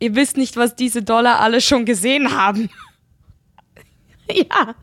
ihr 0.00 0.16
wisst 0.16 0.36
nicht, 0.36 0.56
was 0.56 0.74
diese 0.74 1.02
Dollar 1.02 1.40
alle 1.40 1.60
schon 1.60 1.84
gesehen 1.84 2.32
haben. 2.32 2.68
ja. 4.30 4.74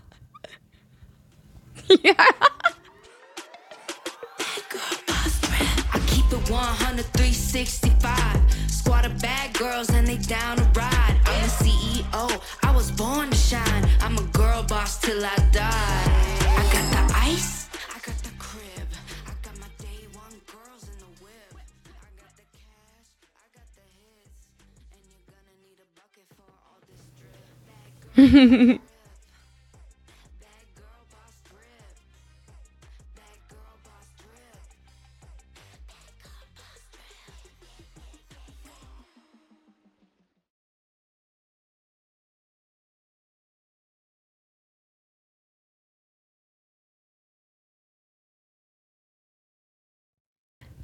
ja. 2.04 2.16
I 5.94 6.00
keep 6.08 6.32
it 6.32 6.50
100, 6.50 7.06
365. 7.14 8.08
Squad 8.70 9.06
of 9.06 9.22
bad 9.22 9.54
girls 9.54 9.90
and 9.90 10.08
they 10.08 10.18
down 10.18 10.58
to 10.58 10.64
ride. 10.80 11.20
I'm 11.26 11.44
a 11.44 11.48
CEO, 11.48 12.42
I 12.64 12.74
was 12.74 12.92
born 12.92 13.30
to 13.30 13.36
shine. 13.36 13.90
I'm 14.02 14.18
a 14.18 14.24
girl 14.38 14.64
boss 14.64 15.00
till 15.00 15.26
I 15.26 15.36
die. 15.52 16.47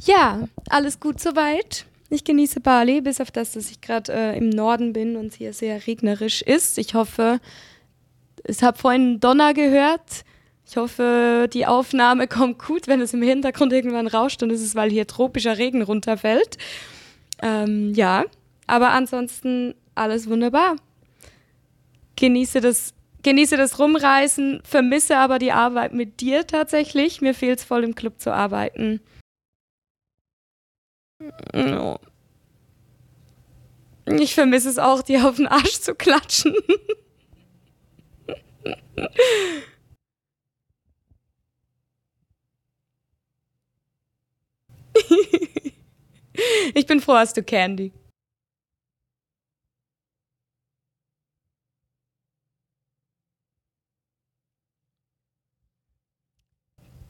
Ja, 0.06 0.48
alles 0.70 1.00
gut 1.00 1.20
soweit. 1.22 1.86
Ich 2.13 2.23
genieße 2.23 2.59
Bali, 2.59 3.02
bis 3.02 3.20
auf 3.20 3.31
das, 3.31 3.53
dass 3.53 3.72
ich 3.72 3.81
gerade 3.81 4.13
äh, 4.13 4.38
im 4.38 4.49
Norden 4.49 4.94
bin 4.94 5.16
und 5.16 5.34
hier 5.34 5.52
sehr 5.52 5.88
regnerisch 5.88 6.44
ist. 6.44 6.77
Ich 6.77 6.94
hoffe, 6.94 7.39
ich 8.45 8.61
habe 8.61 8.78
vorhin 8.78 9.19
Donner 9.19 9.56
gehört. 9.56 10.23
Ich 10.69 10.78
hoffe, 10.78 11.50
die 11.52 11.66
Aufnahme 11.66 12.28
kommt 12.30 12.59
gut. 12.59 12.88
Wenn 12.88 13.02
es 13.02 13.16
im 13.16 13.23
Hintergrund 13.23 13.73
irgendwann 13.73 14.06
rauscht, 14.06 14.44
ist 14.44 14.61
es, 14.61 14.75
weil 14.75 14.91
hier 14.91 15.08
tropischer 15.08 15.58
Regen 15.58 15.81
runterfällt. 15.81 16.59
Ähm, 17.41 17.95
ja, 17.95 18.25
aber 18.67 18.91
ansonsten 18.91 19.73
alles 19.95 20.30
wunderbar. 20.30 20.75
Genieße 22.16 22.61
das, 22.61 22.94
genieße 23.23 23.58
das 23.58 23.80
Rumreisen, 23.80 24.61
vermisse 24.64 25.17
aber 25.17 25.39
die 25.39 25.52
Arbeit 25.52 25.94
mit 25.94 26.22
dir 26.22 26.45
tatsächlich. 26.45 27.22
Mir 27.22 27.34
fehlt 27.34 27.58
es 27.58 27.66
voll 27.66 27.84
im 27.84 27.95
Club 27.95 28.22
zu 28.22 28.31
arbeiten. 28.31 29.02
Ich 34.05 34.33
vermisse 34.33 34.69
es 34.69 34.77
auch, 34.79 35.02
dir 35.02 35.27
auf 35.27 35.38
den 35.38 35.47
Arsch 35.47 35.79
zu 35.79 35.95
klatschen. 35.95 36.55
ich 46.73 46.85
bin 46.85 46.99
froh, 47.01 47.16
hast 47.16 47.38
du 47.38 47.44
Candy. 47.44 47.91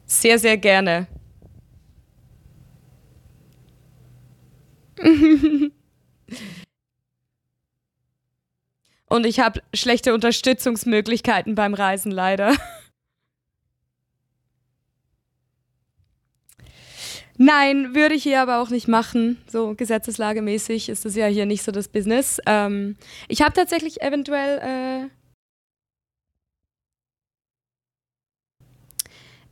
Sehr, 0.06 0.38
sehr 0.38 0.58
gerne. 0.58 1.08
Und 9.08 9.26
ich 9.26 9.40
habe 9.40 9.62
schlechte 9.74 10.14
Unterstützungsmöglichkeiten 10.14 11.56
beim 11.56 11.74
Reisen 11.76 12.12
leider. 12.12 12.56
Nein, 17.38 17.96
würde 17.96 18.16
ich 18.16 18.24
hier 18.24 18.42
aber 18.42 18.60
auch 18.60 18.70
nicht 18.70 18.88
machen. 18.88 19.42
So 19.48 19.76
gesetzeslagemäßig 19.76 20.90
ist 20.90 21.06
das 21.06 21.16
ja 21.16 21.26
hier 21.28 21.46
nicht 21.46 21.64
so 21.64 21.72
das 21.72 21.88
Business. 21.88 22.40
Ähm, 22.46 22.96
ich 23.28 23.42
habe 23.42 23.54
tatsächlich 23.54 24.02
eventuell. 24.02 25.10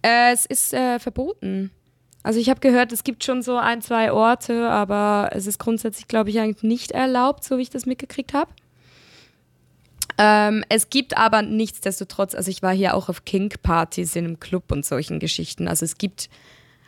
Äh, 0.04 0.08
äh, 0.08 0.32
es 0.34 0.46
ist 0.46 0.74
äh, 0.74 1.00
verboten. 1.00 1.72
Also 2.24 2.40
ich 2.40 2.50
habe 2.50 2.60
gehört, 2.60 2.92
es 2.92 3.04
gibt 3.04 3.24
schon 3.24 3.42
so 3.42 3.58
ein, 3.58 3.82
zwei 3.82 4.12
Orte, 4.12 4.70
aber 4.70 5.30
es 5.34 5.48
ist 5.48 5.58
grundsätzlich, 5.58 6.08
glaube 6.08 6.30
ich, 6.30 6.40
eigentlich 6.40 6.64
nicht 6.64 6.92
erlaubt, 6.92 7.44
so 7.44 7.58
wie 7.58 7.64
ich 7.64 7.70
das 7.70 7.86
mitgekriegt 7.86 8.34
habe. 8.34 8.52
Ähm, 10.18 10.64
es 10.70 10.90
gibt 10.90 11.18
aber 11.18 11.42
nichtsdestotrotz, 11.42 12.36
also 12.36 12.52
ich 12.52 12.62
war 12.62 12.74
hier 12.74 12.96
auch 12.96 13.10
auf 13.10 13.26
Kink-Partys 13.26 14.16
in 14.16 14.26
einem 14.26 14.40
Club 14.40 14.72
und 14.72 14.86
solchen 14.86 15.20
Geschichten. 15.20 15.68
Also 15.68 15.84
es 15.84 15.98
gibt 15.98 16.30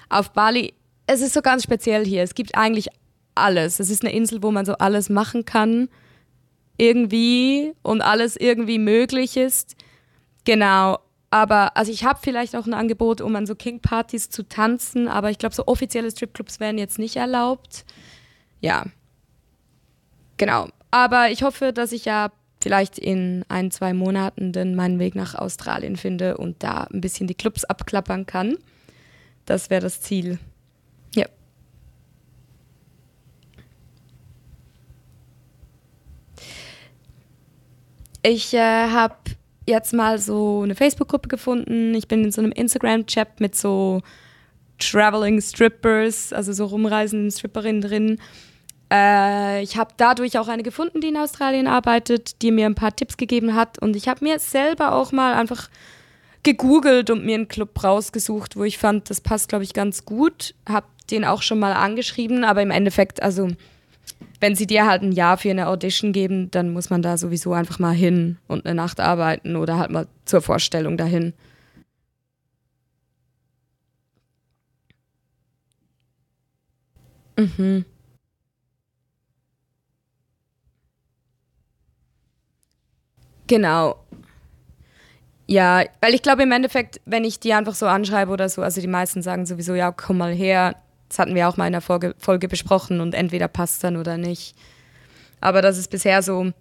auf 0.09 0.33
Bali, 0.33 0.73
es 1.07 1.21
ist 1.21 1.33
so 1.33 1.41
ganz 1.41 1.63
speziell 1.63 2.05
hier, 2.05 2.21
es 2.21 2.35
gibt 2.35 2.55
eigentlich 2.55 2.89
alles. 3.33 3.79
Es 3.79 3.89
ist 3.89 4.03
eine 4.03 4.13
Insel, 4.13 4.43
wo 4.43 4.51
man 4.51 4.65
so 4.65 4.73
alles 4.73 5.09
machen 5.09 5.45
kann, 5.45 5.89
irgendwie 6.77 7.73
und 7.81 8.01
alles 8.01 8.35
irgendwie 8.35 8.77
möglich 8.77 9.37
ist. 9.37 9.75
Genau. 10.45 10.99
Aber 11.33 11.75
also 11.75 11.91
ich 11.91 12.05
habe 12.05 12.19
vielleicht 12.21 12.55
auch 12.55 12.67
ein 12.67 12.75
Angebot, 12.75 13.19
um 13.19 13.35
an 13.35 13.47
so 13.47 13.55
King-Partys 13.55 14.29
zu 14.29 14.47
tanzen, 14.47 15.07
aber 15.07 15.31
ich 15.31 15.39
glaube, 15.39 15.55
so 15.55 15.65
offizielle 15.65 16.11
Stripclubs 16.11 16.59
wären 16.59 16.77
jetzt 16.77 16.99
nicht 16.99 17.15
erlaubt. 17.15 17.85
Ja. 18.61 18.85
Genau. 20.37 20.69
Aber 20.91 21.31
ich 21.31 21.41
hoffe, 21.41 21.73
dass 21.73 21.91
ich 21.91 22.05
ja 22.05 22.31
vielleicht 22.61 22.99
in 22.99 23.43
ein, 23.49 23.71
zwei 23.71 23.95
Monaten 23.95 24.51
dann 24.51 24.75
meinen 24.75 24.99
Weg 24.99 25.15
nach 25.15 25.33
Australien 25.33 25.95
finde 25.95 26.37
und 26.37 26.61
da 26.61 26.83
ein 26.93 27.01
bisschen 27.01 27.25
die 27.25 27.33
Clubs 27.33 27.65
abklappern 27.65 28.27
kann. 28.27 28.55
Das 29.47 29.71
wäre 29.71 29.81
das 29.81 30.01
Ziel. 30.01 30.37
Ja. 31.15 31.25
Ich 38.21 38.53
äh, 38.53 38.59
habe 38.59 39.15
jetzt 39.65 39.93
mal 39.93 40.19
so 40.19 40.61
eine 40.61 40.75
Facebook-Gruppe 40.75 41.29
gefunden. 41.29 41.93
Ich 41.95 42.07
bin 42.07 42.23
in 42.23 42.31
so 42.31 42.41
einem 42.41 42.51
Instagram-Chat 42.51 43.39
mit 43.39 43.55
so 43.55 44.01
Traveling 44.79 45.41
Strippers, 45.41 46.33
also 46.33 46.51
so 46.53 46.65
rumreisenden 46.65 47.31
Stripperinnen 47.31 47.81
drin. 47.81 48.19
Äh, 48.91 49.63
ich 49.63 49.77
habe 49.77 49.93
dadurch 49.97 50.37
auch 50.37 50.47
eine 50.47 50.63
gefunden, 50.63 51.01
die 51.01 51.07
in 51.07 51.17
Australien 51.17 51.67
arbeitet, 51.67 52.41
die 52.41 52.51
mir 52.51 52.65
ein 52.65 52.75
paar 52.75 52.95
Tipps 52.95 53.17
gegeben 53.17 53.55
hat. 53.55 53.79
Und 53.79 53.95
ich 53.95 54.07
habe 54.07 54.23
mir 54.23 54.39
selber 54.39 54.93
auch 54.93 55.11
mal 55.11 55.33
einfach 55.33 55.69
gegoogelt 56.43 57.09
und 57.09 57.25
mir 57.25 57.35
einen 57.35 57.47
Club 57.47 57.83
rausgesucht, 57.83 58.57
wo 58.57 58.63
ich 58.65 58.77
fand, 58.77 59.09
das 59.09 59.21
passt, 59.21 59.49
glaube 59.49 59.63
ich, 59.63 59.73
ganz 59.73 60.05
gut. 60.05 60.53
Habe 60.67 60.87
den 61.09 61.25
auch 61.25 61.41
schon 61.41 61.59
mal 61.59 61.73
angeschrieben, 61.73 62.43
aber 62.43 62.61
im 62.61 62.71
Endeffekt, 62.71 63.23
also 63.23 63.49
wenn 64.39 64.55
sie 64.55 64.67
dir 64.67 64.85
halt 64.87 65.01
ein 65.03 65.11
Jahr 65.11 65.37
für 65.37 65.49
eine 65.49 65.67
Audition 65.67 66.11
geben, 66.11 66.51
dann 66.51 66.71
muss 66.73 66.89
man 66.89 67.01
da 67.01 67.17
sowieso 67.17 67.53
einfach 67.53 67.79
mal 67.79 67.93
hin 67.93 68.37
und 68.47 68.65
eine 68.65 68.75
Nacht 68.75 68.99
arbeiten 68.99 69.55
oder 69.55 69.77
halt 69.77 69.91
mal 69.91 70.07
zur 70.25 70.41
Vorstellung 70.41 70.97
dahin. 70.97 71.33
Mhm. 77.37 77.83
Genau. 83.47 83.97
Ja, 85.47 85.83
weil 86.01 86.13
ich 86.13 86.21
glaube 86.21 86.43
im 86.43 86.51
Endeffekt, 86.51 87.01
wenn 87.05 87.25
ich 87.25 87.39
die 87.39 87.53
einfach 87.53 87.75
so 87.75 87.85
anschreibe 87.85 88.31
oder 88.31 88.47
so, 88.47 88.61
also 88.61 88.79
die 88.79 88.87
meisten 88.87 89.21
sagen 89.21 89.45
sowieso, 89.45 89.75
ja, 89.75 89.91
komm 89.91 90.17
mal 90.17 90.33
her, 90.33 90.75
das 91.13 91.19
hatten 91.19 91.35
wir 91.35 91.47
auch 91.47 91.57
mal 91.57 91.67
in 91.67 91.73
der 91.73 91.81
Folge, 91.81 92.15
Folge 92.17 92.47
besprochen 92.47 92.99
und 92.99 93.13
entweder 93.13 93.47
passt 93.47 93.83
dann 93.83 93.97
oder 93.97 94.17
nicht. 94.17 94.55
Aber 95.41 95.61
das 95.61 95.77
ist 95.77 95.91
bisher 95.91 96.23
so. 96.23 96.53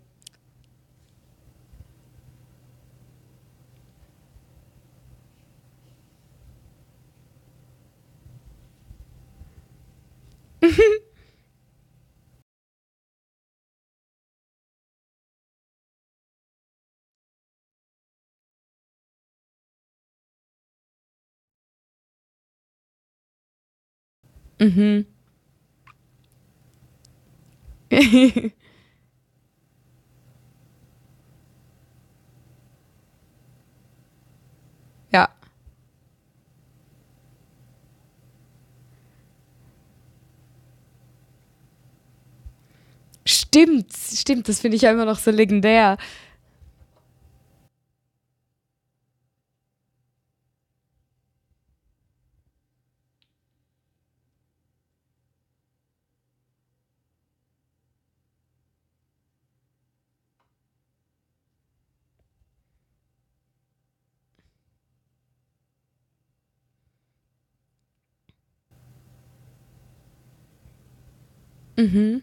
Mhm. 24.58 25.06
ja. 35.12 35.28
Stimmt, 43.24 43.92
stimmt, 43.92 44.48
das 44.48 44.60
finde 44.60 44.76
ich 44.76 44.82
ja 44.82 44.90
immer 44.90 45.04
noch 45.04 45.18
so 45.18 45.30
legendär. 45.30 45.96
Mhm. 71.82 72.22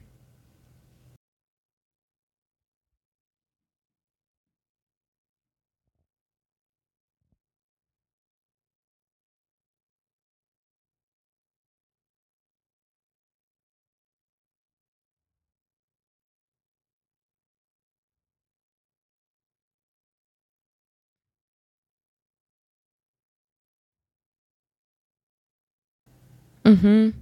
Mhm. 26.66 27.14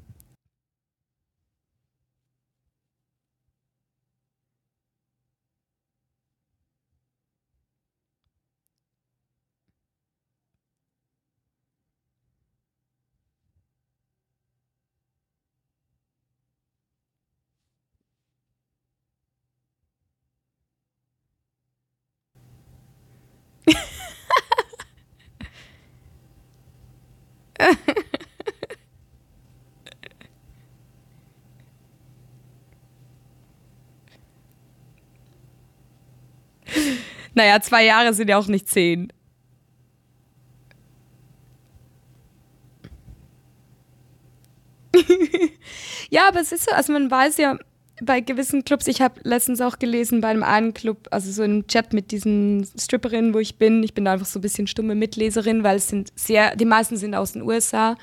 Naja, 37.37 37.61
zwei 37.61 37.85
Jahre 37.85 38.15
sind 38.15 38.31
ja 38.31 38.39
auch 38.39 38.47
nicht 38.47 38.67
zehn. 38.67 39.13
ja, 46.09 46.27
aber 46.29 46.41
es 46.41 46.51
ist 46.51 46.67
so, 46.67 46.71
also 46.71 46.91
man 46.93 47.11
weiß 47.11 47.37
ja 47.37 47.59
bei 48.01 48.21
gewissen 48.21 48.65
Clubs, 48.65 48.87
ich 48.87 49.01
habe 49.01 49.21
letztens 49.21 49.61
auch 49.61 49.77
gelesen 49.77 50.19
bei 50.19 50.29
einem 50.29 50.41
einen 50.41 50.73
Club, 50.73 51.07
also 51.11 51.31
so 51.31 51.43
im 51.43 51.67
Chat 51.67 51.93
mit 51.93 52.09
diesen 52.09 52.67
Stripperinnen, 52.75 53.35
wo 53.35 53.39
ich 53.39 53.59
bin, 53.59 53.83
ich 53.83 53.93
bin 53.93 54.05
da 54.05 54.13
einfach 54.13 54.25
so 54.25 54.39
ein 54.39 54.41
bisschen 54.41 54.65
stumme 54.65 54.95
Mitleserin, 54.95 55.63
weil 55.63 55.77
es 55.77 55.89
sind 55.89 56.11
sehr, 56.15 56.55
die 56.55 56.65
meisten 56.65 56.97
sind 56.97 57.13
aus 57.13 57.33
den 57.33 57.43
USA 57.43 57.97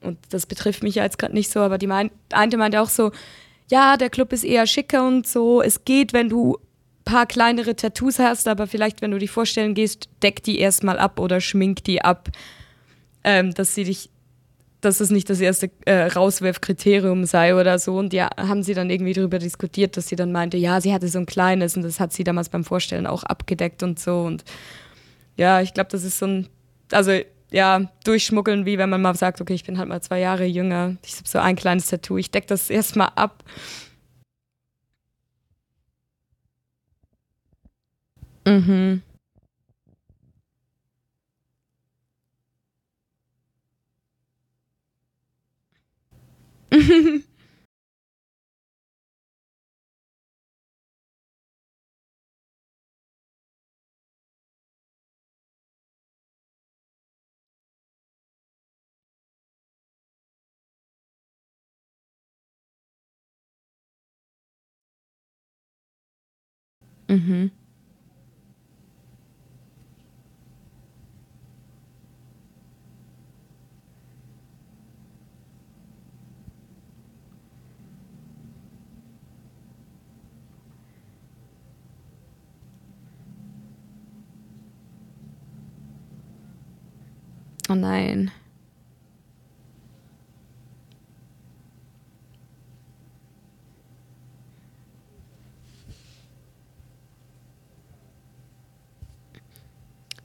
und 0.00 0.18
das 0.30 0.44
betrifft 0.44 0.82
mich 0.82 0.96
ja 0.96 1.04
jetzt 1.04 1.20
gerade 1.20 1.34
nicht 1.34 1.52
so, 1.52 1.60
aber 1.60 1.78
die 1.78 1.86
mein, 1.86 2.10
eine 2.32 2.56
meinte 2.56 2.80
auch 2.80 2.88
so, 2.88 3.12
ja, 3.70 3.96
der 3.96 4.10
Club 4.10 4.32
ist 4.32 4.42
eher 4.42 4.66
schicker 4.66 5.06
und 5.06 5.28
so, 5.28 5.62
es 5.62 5.84
geht, 5.84 6.12
wenn 6.12 6.28
du 6.28 6.58
paar 7.06 7.24
kleinere 7.24 7.76
Tattoos 7.76 8.18
hast, 8.18 8.48
aber 8.48 8.66
vielleicht, 8.66 9.00
wenn 9.00 9.12
du 9.12 9.18
die 9.18 9.28
vorstellen 9.28 9.72
gehst, 9.72 10.10
deck 10.22 10.42
die 10.42 10.58
erstmal 10.58 10.98
ab 10.98 11.18
oder 11.18 11.40
schmink 11.40 11.84
die 11.84 12.02
ab, 12.02 12.28
ähm, 13.24 13.54
dass 13.54 13.74
sie 13.74 13.84
dich, 13.84 14.10
dass 14.82 15.00
es 15.00 15.10
nicht 15.10 15.30
das 15.30 15.40
erste 15.40 15.70
äh, 15.86 16.08
Rauswerfkriterium 16.08 17.24
sei 17.24 17.54
oder 17.54 17.78
so. 17.78 17.96
Und 17.96 18.12
ja, 18.12 18.28
haben 18.36 18.62
sie 18.62 18.74
dann 18.74 18.90
irgendwie 18.90 19.14
darüber 19.14 19.38
diskutiert, 19.38 19.96
dass 19.96 20.08
sie 20.08 20.16
dann 20.16 20.32
meinte, 20.32 20.58
ja, 20.58 20.80
sie 20.80 20.92
hatte 20.92 21.08
so 21.08 21.18
ein 21.18 21.26
kleines 21.26 21.76
und 21.76 21.82
das 21.82 22.00
hat 22.00 22.12
sie 22.12 22.24
damals 22.24 22.48
beim 22.48 22.64
Vorstellen 22.64 23.06
auch 23.06 23.22
abgedeckt 23.22 23.82
und 23.82 23.98
so. 23.98 24.20
Und 24.22 24.44
ja, 25.36 25.62
ich 25.62 25.72
glaube, 25.72 25.88
das 25.90 26.02
ist 26.02 26.18
so 26.18 26.26
ein, 26.26 26.48
also 26.90 27.12
ja, 27.52 27.88
durchschmuggeln, 28.04 28.66
wie 28.66 28.78
wenn 28.78 28.90
man 28.90 29.00
mal 29.00 29.14
sagt, 29.14 29.40
okay, 29.40 29.54
ich 29.54 29.64
bin 29.64 29.78
halt 29.78 29.88
mal 29.88 30.02
zwei 30.02 30.18
Jahre 30.18 30.44
jünger, 30.44 30.96
ich 31.06 31.16
habe 31.16 31.28
so 31.28 31.38
ein 31.38 31.54
kleines 31.54 31.86
Tattoo, 31.86 32.18
ich 32.18 32.32
deck 32.32 32.48
das 32.48 32.68
erstmal 32.68 33.10
ab. 33.14 33.44
Mhm. 38.46 39.02
mhm. 67.08 67.50
Oh 87.68 87.74
nein. 87.74 88.30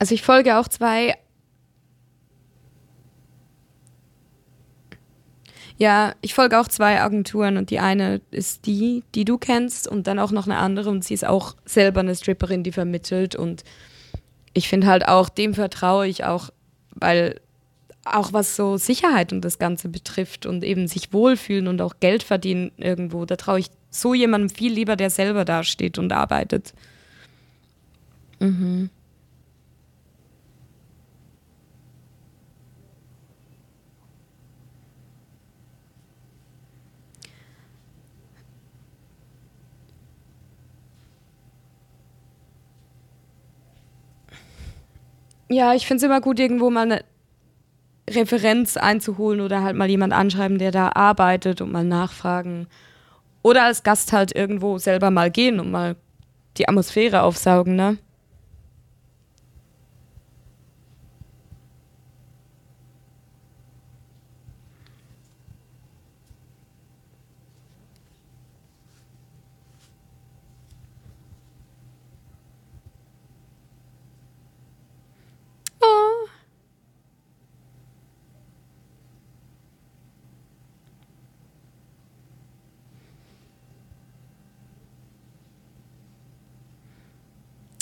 Also 0.01 0.15
ich 0.15 0.23
folge 0.23 0.57
auch 0.57 0.67
zwei. 0.67 1.15
Ja, 5.77 6.13
ich 6.21 6.33
folge 6.33 6.59
auch 6.59 6.67
zwei 6.67 7.01
Agenturen 7.01 7.57
und 7.57 7.69
die 7.69 7.79
eine 7.79 8.21
ist 8.31 8.65
die, 8.65 9.03
die 9.15 9.25
du 9.25 9.37
kennst 9.37 9.87
und 9.87 10.07
dann 10.07 10.17
auch 10.19 10.31
noch 10.31 10.45
eine 10.45 10.57
andere 10.57 10.89
und 10.89 11.03
sie 11.03 11.13
ist 11.13 11.25
auch 11.25 11.55
selber 11.65 12.01
eine 12.01 12.15
Stripperin, 12.15 12.63
die 12.63 12.71
vermittelt 12.71 13.35
und 13.35 13.63
ich 14.53 14.69
finde 14.69 14.87
halt 14.87 15.07
auch, 15.07 15.29
dem 15.29 15.53
vertraue 15.53 16.07
ich 16.07 16.23
auch, 16.23 16.49
weil 16.95 17.39
auch 18.03 18.33
was 18.33 18.55
so 18.55 18.77
Sicherheit 18.77 19.31
und 19.31 19.45
das 19.45 19.59
Ganze 19.59 19.89
betrifft 19.89 20.45
und 20.45 20.63
eben 20.63 20.87
sich 20.87 21.13
wohlfühlen 21.13 21.67
und 21.67 21.81
auch 21.81 21.95
Geld 21.99 22.23
verdienen 22.23 22.71
irgendwo, 22.77 23.25
da 23.25 23.35
traue 23.35 23.59
ich 23.59 23.67
so 23.89 24.13
jemandem 24.13 24.49
viel 24.49 24.73
lieber, 24.73 24.95
der 24.95 25.09
selber 25.09 25.45
dasteht 25.45 25.99
und 25.99 26.11
arbeitet. 26.11 26.73
Mhm. 28.39 28.89
Ja, 45.51 45.73
ich 45.73 45.85
finde 45.85 45.97
es 45.97 46.03
immer 46.03 46.21
gut, 46.21 46.39
irgendwo 46.39 46.69
mal 46.69 46.83
eine 46.83 47.03
Referenz 48.09 48.77
einzuholen 48.77 49.41
oder 49.41 49.63
halt 49.63 49.75
mal 49.75 49.89
jemand 49.89 50.13
anschreiben, 50.13 50.57
der 50.57 50.71
da 50.71 50.91
arbeitet 50.95 51.59
und 51.59 51.71
mal 51.73 51.83
nachfragen. 51.83 52.67
Oder 53.43 53.65
als 53.65 53.83
Gast 53.83 54.13
halt 54.13 54.35
irgendwo 54.35 54.77
selber 54.77 55.11
mal 55.11 55.31
gehen 55.31 55.59
und 55.59 55.71
mal 55.71 55.97
die 56.57 56.69
Atmosphäre 56.69 57.23
aufsaugen, 57.23 57.75
ne? 57.75 57.97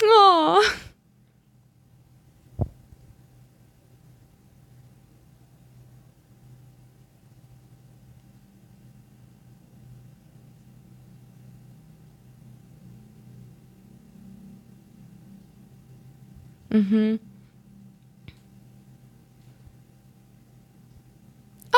Oh. 0.04 0.62
Mhm. 16.70 17.20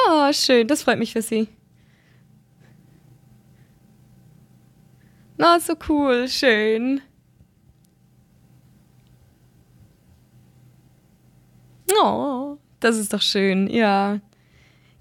Oh, 0.08 0.32
schön, 0.34 0.68
das 0.68 0.84
freut 0.84 1.00
mich 1.00 1.14
für 1.14 1.22
Sie. 1.22 1.48
Na, 5.38 5.60
so 5.60 5.74
cool, 5.90 6.28
schön. 6.28 7.02
Oh, 12.02 12.58
das 12.80 12.98
ist 12.98 13.14
doch 13.14 13.22
schön, 13.22 13.68
ja. 13.68 14.20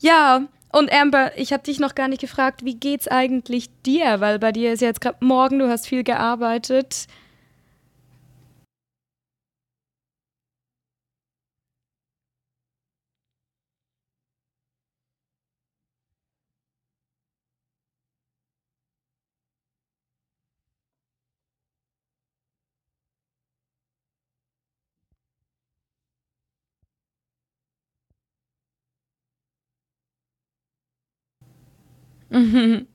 Ja, 0.01 0.47
und 0.73 0.93
Amber, 0.93 1.37
ich 1.39 1.53
habe 1.53 1.63
dich 1.63 1.81
noch 1.81 1.95
gar 1.95 2.09
nicht 2.09 2.21
gefragt, 2.21 2.65
wie 2.65 2.77
geht's 2.77 3.09
eigentlich 3.09 3.71
dir? 3.85 4.21
Weil 4.21 4.39
bei 4.39 4.53
dir 4.53 4.73
ist 4.73 4.81
jetzt 4.81 5.01
gerade 5.01 5.25
morgen, 5.25 5.59
du 5.59 5.69
hast 5.69 5.87
viel 5.89 6.05
gearbeitet. 6.05 7.07
Mhm. 32.31 32.87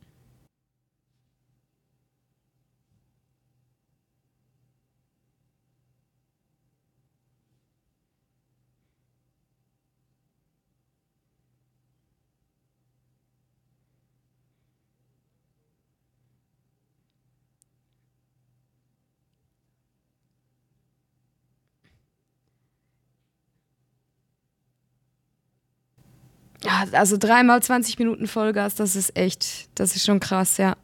Ja, 26.66 26.84
also 26.94 27.18
dreimal 27.18 27.62
20 27.62 28.00
Minuten 28.00 28.26
Vollgas, 28.28 28.74
das 28.74 28.96
ist 28.96 29.16
echt, 29.16 29.70
das 29.80 29.96
ist 29.96 30.04
schon 30.06 30.20
krass, 30.20 30.58
ja. 30.58 30.76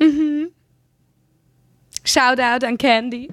Mhm. 0.00 0.48
Shoutout 2.04 2.66
an 2.66 2.78
Candy. 2.78 3.28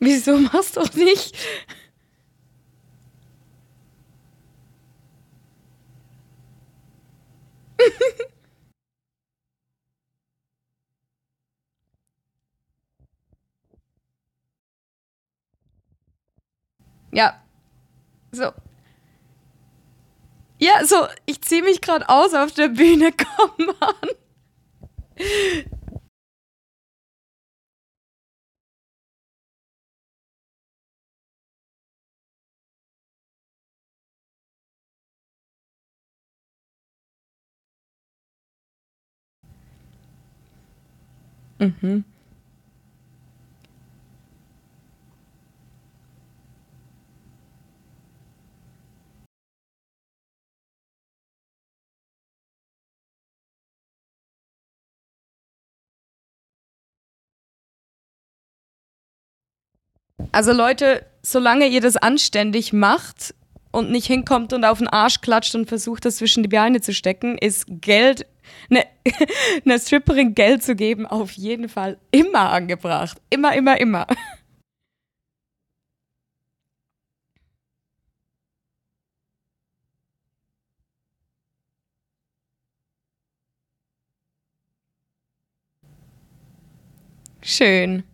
Wieso 0.00 0.38
machst 0.38 0.76
du 0.76 0.82
nicht? 0.98 1.36
ja. 17.12 17.40
So. 18.32 18.52
Ja, 20.60 20.84
so, 20.84 21.06
ich 21.26 21.40
ziehe 21.42 21.62
mich 21.62 21.80
gerade 21.80 22.08
aus 22.08 22.34
auf 22.34 22.52
der 22.52 22.68
Bühne, 22.68 23.12
komm 23.56 23.70
an. 23.80 24.08
Mhm. 41.60 42.04
Also 60.32 60.52
Leute, 60.52 61.06
solange 61.22 61.66
ihr 61.66 61.80
das 61.80 61.96
anständig 61.96 62.72
macht 62.72 63.34
und 63.70 63.90
nicht 63.90 64.06
hinkommt 64.06 64.52
und 64.52 64.64
auf 64.64 64.78
den 64.78 64.88
Arsch 64.88 65.20
klatscht 65.20 65.54
und 65.54 65.66
versucht, 65.68 66.04
das 66.04 66.16
zwischen 66.16 66.42
die 66.42 66.48
Beine 66.48 66.80
zu 66.80 66.92
stecken, 66.92 67.38
ist 67.38 67.66
Geld, 67.68 68.26
eine 68.70 68.84
ne 69.64 69.78
Stripperin 69.78 70.34
Geld 70.34 70.62
zu 70.62 70.74
geben, 70.76 71.06
auf 71.06 71.32
jeden 71.32 71.68
Fall 71.68 71.98
immer 72.10 72.50
angebracht. 72.50 73.20
Immer, 73.30 73.54
immer, 73.54 73.80
immer. 73.80 74.06
Schön. 87.42 88.04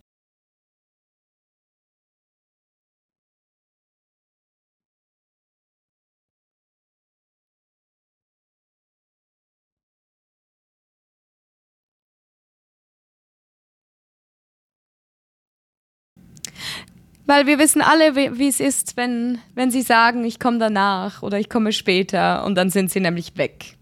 Weil 17.27 17.47
wir 17.47 17.57
wissen 17.57 17.81
alle, 17.81 18.15
wie, 18.15 18.47
es 18.47 18.59
ist, 18.59 18.97
wenn, 18.97 19.39
wenn 19.55 19.71
sie 19.71 19.81
sagen, 19.81 20.23
ich 20.23 20.39
komme 20.39 20.59
danach 20.59 21.23
oder 21.23 21.39
ich 21.39 21.49
komme 21.49 21.73
später 21.73 22.45
und 22.45 22.55
dann 22.55 22.69
sind 22.69 22.91
sie 22.91 22.99
nämlich 22.99 23.35
weg. 23.35 23.77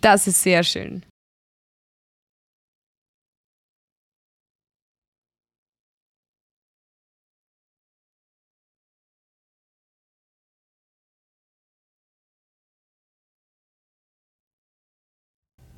Das 0.00 0.26
ist 0.26 0.42
sehr 0.42 0.64
schön. 0.64 1.04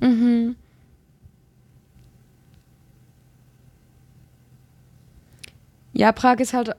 Mhm. 0.01 0.55
Ja, 5.95 6.11
Prag 6.11 6.39
ist 6.39 6.53
halt. 6.53 6.75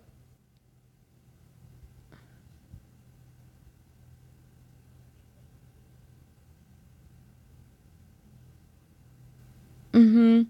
Mhm. 9.92 10.46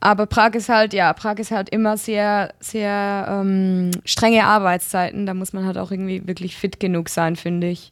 Aber 0.00 0.26
Prag 0.26 0.52
ist 0.54 0.68
halt, 0.68 0.92
ja, 0.92 1.12
Prag 1.14 1.38
ist 1.38 1.50
halt 1.50 1.70
immer 1.70 1.96
sehr, 1.96 2.52
sehr 2.60 3.26
ähm, 3.28 3.90
strenge 4.04 4.44
Arbeitszeiten. 4.44 5.24
Da 5.24 5.32
muss 5.34 5.52
man 5.54 5.64
halt 5.64 5.78
auch 5.78 5.90
irgendwie 5.90 6.26
wirklich 6.26 6.56
fit 6.56 6.78
genug 6.78 7.08
sein, 7.08 7.36
finde 7.36 7.68
ich. 7.68 7.90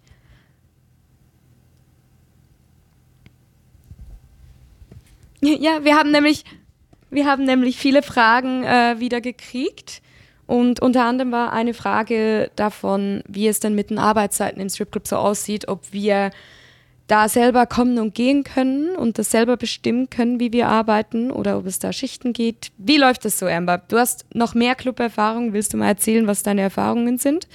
Ja, 5.40 5.84
wir 5.84 5.96
haben 5.96 6.12
nämlich, 6.12 6.44
wir 7.12 7.26
haben 7.26 7.44
nämlich 7.44 7.76
viele 7.76 8.02
Fragen 8.02 8.64
äh, 8.64 8.96
wieder 8.98 9.20
gekriegt. 9.20 10.02
Und 10.46 10.80
unter 10.80 11.04
anderem 11.04 11.30
war 11.30 11.52
eine 11.52 11.72
Frage 11.72 12.50
davon, 12.56 13.22
wie 13.28 13.46
es 13.46 13.60
denn 13.60 13.74
mit 13.74 13.90
den 13.90 13.98
Arbeitszeiten 13.98 14.60
im 14.60 14.68
Stripclub 14.68 15.06
so 15.06 15.16
aussieht, 15.16 15.68
ob 15.68 15.92
wir 15.92 16.30
da 17.06 17.28
selber 17.28 17.66
kommen 17.66 17.98
und 17.98 18.14
gehen 18.14 18.42
können 18.42 18.96
und 18.96 19.18
das 19.18 19.30
selber 19.30 19.56
bestimmen 19.56 20.08
können, 20.08 20.40
wie 20.40 20.52
wir 20.52 20.68
arbeiten 20.68 21.30
oder 21.30 21.58
ob 21.58 21.66
es 21.66 21.78
da 21.78 21.92
Schichten 21.92 22.32
geht. 22.32 22.72
Wie 22.78 22.96
läuft 22.96 23.24
das 23.24 23.38
so, 23.38 23.46
Amber? 23.46 23.82
Du 23.88 23.98
hast 23.98 24.24
noch 24.34 24.54
mehr 24.54 24.74
Club-Erfahrung. 24.74 25.52
Willst 25.52 25.74
du 25.74 25.76
mal 25.76 25.88
erzählen, 25.88 26.26
was 26.26 26.42
deine 26.42 26.62
Erfahrungen 26.62 27.18
sind? 27.18 27.48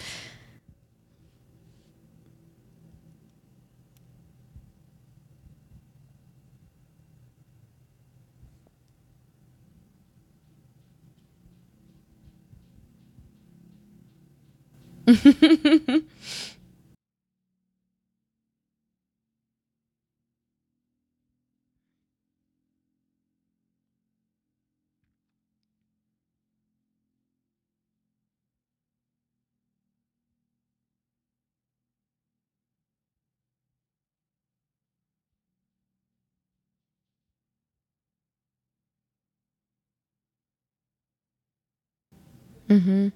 Mhm. 42.69 43.11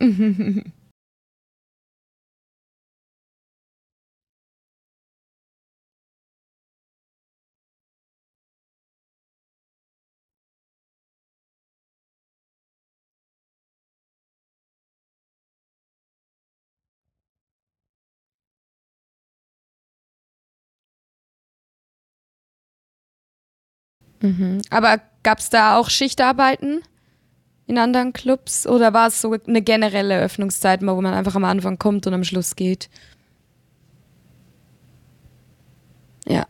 Mhm. 0.00 0.72
Aber 24.70 25.00
gab 25.22 25.38
es 25.38 25.50
da 25.50 25.76
auch 25.76 25.90
Schichtarbeiten 25.90 26.82
in 27.68 27.78
anderen 27.78 28.12
Clubs 28.14 28.66
oder 28.66 28.92
war 28.94 29.08
es 29.08 29.20
so 29.20 29.36
eine 29.46 29.62
generelle 29.62 30.20
Öffnungszeit, 30.20 30.80
wo 30.82 31.00
man 31.00 31.14
einfach 31.14 31.36
am 31.36 31.44
Anfang 31.44 31.78
kommt 31.78 32.06
und 32.08 32.14
am 32.14 32.24
Schluss 32.24 32.56
geht? 32.56 32.88
Ja. 36.26 36.46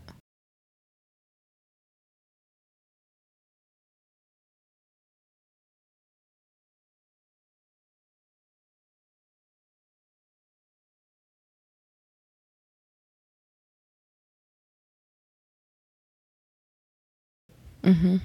Mhm. 17.85 18.21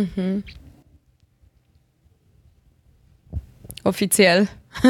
Mhm. 0.00 0.44
Offiziell. 3.84 4.48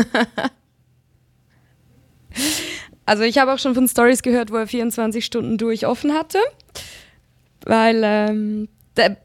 also 3.07 3.23
ich 3.23 3.39
habe 3.39 3.53
auch 3.53 3.59
schon 3.59 3.75
von 3.75 3.89
Stories 3.89 4.23
gehört, 4.23 4.51
wo 4.51 4.57
er 4.57 4.67
24 4.67 5.25
Stunden 5.25 5.59
durch 5.59 5.87
offen 5.87 6.13
hatte, 6.13 6.39
weil 7.65 8.03
ähm, 8.05 8.69
der, 8.97 9.17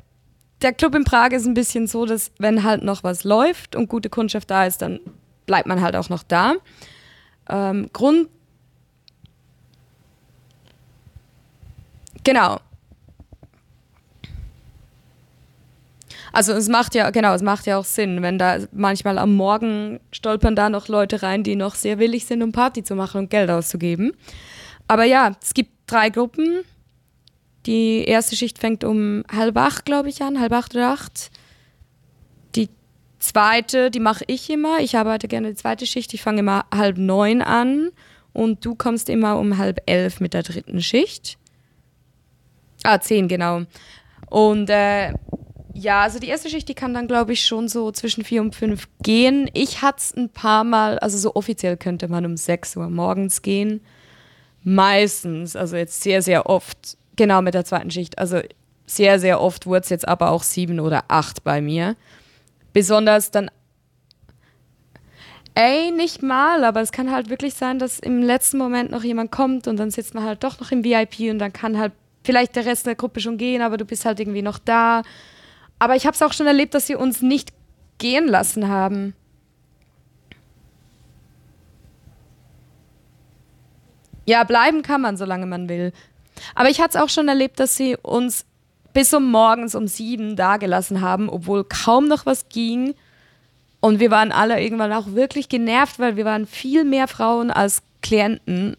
der 0.62 0.74
Club 0.74 0.96
in 0.96 1.04
Prag 1.04 1.32
ist 1.32 1.46
ein 1.46 1.54
bisschen 1.54 1.88
so, 1.88 2.06
dass 2.06 2.32
wenn 2.40 2.64
halt 2.64 2.84
noch 2.84 3.04
was 3.04 3.24
läuft 3.24 3.76
und 3.76 3.90
gute 3.90 4.10
Kundschaft 4.10 4.50
da 4.52 4.66
ist, 4.66 4.82
dann 4.82 5.00
bleibt 5.46 5.68
man 5.68 5.82
halt 5.82 5.96
auch 5.96 6.10
noch 6.10 6.24
da. 6.24 6.56
Ähm, 7.50 7.90
Grund 7.94 8.30
Genau. 12.24 12.60
Also 16.36 16.52
es 16.52 16.68
macht 16.68 16.96
ja, 16.96 17.12
genau, 17.12 17.34
es 17.34 17.42
macht 17.42 17.66
ja 17.66 17.78
auch 17.78 17.86
Sinn, 17.86 18.22
wenn 18.22 18.38
da 18.38 18.58
manchmal 18.74 19.18
am 19.20 19.36
Morgen 19.36 20.02
stolpern 20.12 20.54
da 20.54 20.68
noch 20.68 20.90
Leute 20.90 21.24
rein, 21.24 21.44
die 21.44 21.56
noch 21.56 21.76
sehr 21.76 21.98
willig 21.98 22.26
sind, 22.26 22.44
um 22.44 22.52
Party 22.52 22.84
zu 22.84 22.94
machen 22.94 23.20
und 23.20 23.30
Geld 23.30 23.50
auszugeben. 23.50 24.12
Aber 24.86 25.06
ja, 25.06 25.32
es 25.42 25.54
gibt 25.54 25.72
drei 25.88 26.10
Gruppen. 26.10 26.66
Die 27.66 28.04
erste 28.04 28.36
Schicht 28.36 28.58
fängt 28.58 28.84
um 28.84 29.24
halb 29.34 29.56
acht, 29.56 29.86
glaube 29.86 30.10
ich, 30.10 30.22
an, 30.24 30.38
halb 30.42 30.52
acht 30.52 30.76
oder 30.76 30.90
acht. 30.90 31.32
Die 32.58 32.68
zweite, 33.20 33.90
die 33.90 34.02
mache 34.02 34.26
ich 34.28 34.50
immer. 34.50 34.80
Ich 34.82 34.98
arbeite 34.98 35.30
gerne 35.30 35.52
die 35.52 35.56
zweite 35.56 35.86
Schicht. 35.86 36.14
Ich 36.14 36.22
fange 36.22 36.42
immer 36.42 36.66
halb 36.70 36.98
neun 36.98 37.42
an 37.42 37.92
und 38.34 38.66
du 38.66 38.76
kommst 38.76 39.08
immer 39.08 39.40
um 39.40 39.58
halb 39.58 39.80
elf 39.86 40.20
mit 40.20 40.34
der 40.34 40.44
dritten 40.44 40.82
Schicht. 40.82 41.38
Ah, 42.84 43.00
zehn, 43.00 43.30
genau. 43.30 43.62
Und 44.30 44.70
äh, 44.70 45.14
ja, 45.78 46.04
also 46.04 46.20
die 46.20 46.28
erste 46.28 46.50
Schicht, 46.50 46.70
die 46.70 46.74
kann 46.74 46.94
dann, 46.94 47.08
glaube 47.08 47.34
ich, 47.34 47.44
schon 47.44 47.68
so 47.68 47.92
zwischen 47.92 48.24
vier 48.24 48.42
und 48.42 48.56
fünf 48.56 48.88
gehen. 49.04 49.50
Ich 49.54 49.82
hatte 49.82 49.98
es 50.00 50.16
ein 50.16 50.30
paar 50.30 50.64
Mal, 50.64 50.98
also 51.00 51.18
so 51.18 51.36
offiziell 51.36 51.76
könnte 51.76 52.08
man 52.08 52.26
um 52.26 52.38
sechs 52.38 52.78
Uhr 52.78 52.90
morgens 52.90 53.42
gehen. 53.42 53.82
Meistens, 54.64 55.58
also 55.58 55.76
jetzt 55.76 56.02
sehr, 56.02 56.22
sehr 56.22 56.50
oft, 56.50 56.98
genau 57.18 57.42
mit 57.42 57.56
der 57.56 57.66
zweiten 57.66 57.92
Schicht. 57.92 58.18
Also 58.18 58.40
sehr, 58.86 59.20
sehr 59.20 59.42
oft 59.42 59.68
wurde 59.68 59.82
es 59.82 59.90
jetzt 59.90 60.08
aber 60.08 60.32
auch 60.32 60.44
sieben 60.44 60.80
oder 60.80 61.04
acht 61.10 61.44
bei 61.44 61.62
mir. 61.62 61.98
Besonders 62.72 63.32
dann 63.32 63.52
Ey, 65.56 65.92
nicht 65.92 66.22
mal, 66.22 66.66
aber 66.66 66.82
es 66.82 66.92
kann 66.92 67.12
halt 67.12 67.30
wirklich 67.30 67.54
sein, 67.54 67.80
dass 67.80 68.00
im 68.00 68.22
letzten 68.22 68.58
Moment 68.58 68.92
noch 68.92 69.04
jemand 69.04 69.32
kommt 69.32 69.68
und 69.68 69.78
dann 69.78 69.90
sitzt 69.90 70.14
man 70.14 70.26
halt 70.26 70.44
doch 70.44 70.60
noch 70.60 70.72
im 70.72 70.84
VIP 70.84 71.32
und 71.32 71.40
dann 71.40 71.54
kann 71.54 71.78
halt 71.78 71.94
vielleicht 72.26 72.58
der 72.58 72.66
Rest 72.66 72.86
der 72.88 72.96
Gruppe 72.96 73.22
schon 73.22 73.38
gehen, 73.38 73.62
aber 73.62 73.78
du 73.78 73.86
bist 73.86 74.06
halt 74.06 74.20
irgendwie 74.20 74.42
noch 74.42 74.60
da. 74.60 75.02
Aber 75.86 75.96
ich 75.96 76.08
habe 76.08 76.16
es 76.16 76.22
auch 76.24 76.34
schon 76.34 76.48
erlebt, 76.48 76.74
dass 76.74 76.88
sie 76.88 76.96
uns 76.96 77.22
nicht 77.22 77.54
gehen 78.00 78.28
lassen 78.28 78.70
haben. 78.70 79.14
Ja, 84.26 84.44
bleiben 84.46 84.82
kann 84.82 85.02
man, 85.02 85.16
solange 85.16 85.46
man 85.46 85.70
will. 85.70 85.94
Aber 86.56 86.72
ich 86.72 86.82
hatte 86.82 86.98
es 86.98 87.04
auch 87.04 87.10
schon 87.10 87.28
erlebt, 87.28 87.60
dass 87.60 87.76
sie 87.78 87.98
uns 87.98 88.46
bis 88.94 89.14
um 89.14 89.30
morgens 89.30 89.76
um 89.76 89.88
sieben 89.88 90.36
dagelassen 90.36 91.02
haben, 91.02 91.30
obwohl 91.30 91.64
kaum 91.64 92.08
noch 92.08 92.26
was 92.26 92.50
ging. 92.50 92.96
Und 93.80 94.00
wir 94.00 94.10
waren 94.10 94.32
alle 94.32 94.60
irgendwann 94.60 94.92
auch 94.92 95.12
wirklich 95.14 95.50
genervt, 95.50 96.00
weil 96.00 96.16
wir 96.16 96.26
waren 96.26 96.48
viel 96.48 96.84
mehr 96.84 97.08
Frauen 97.08 97.52
als 97.52 97.84
Klienten. 98.02 98.76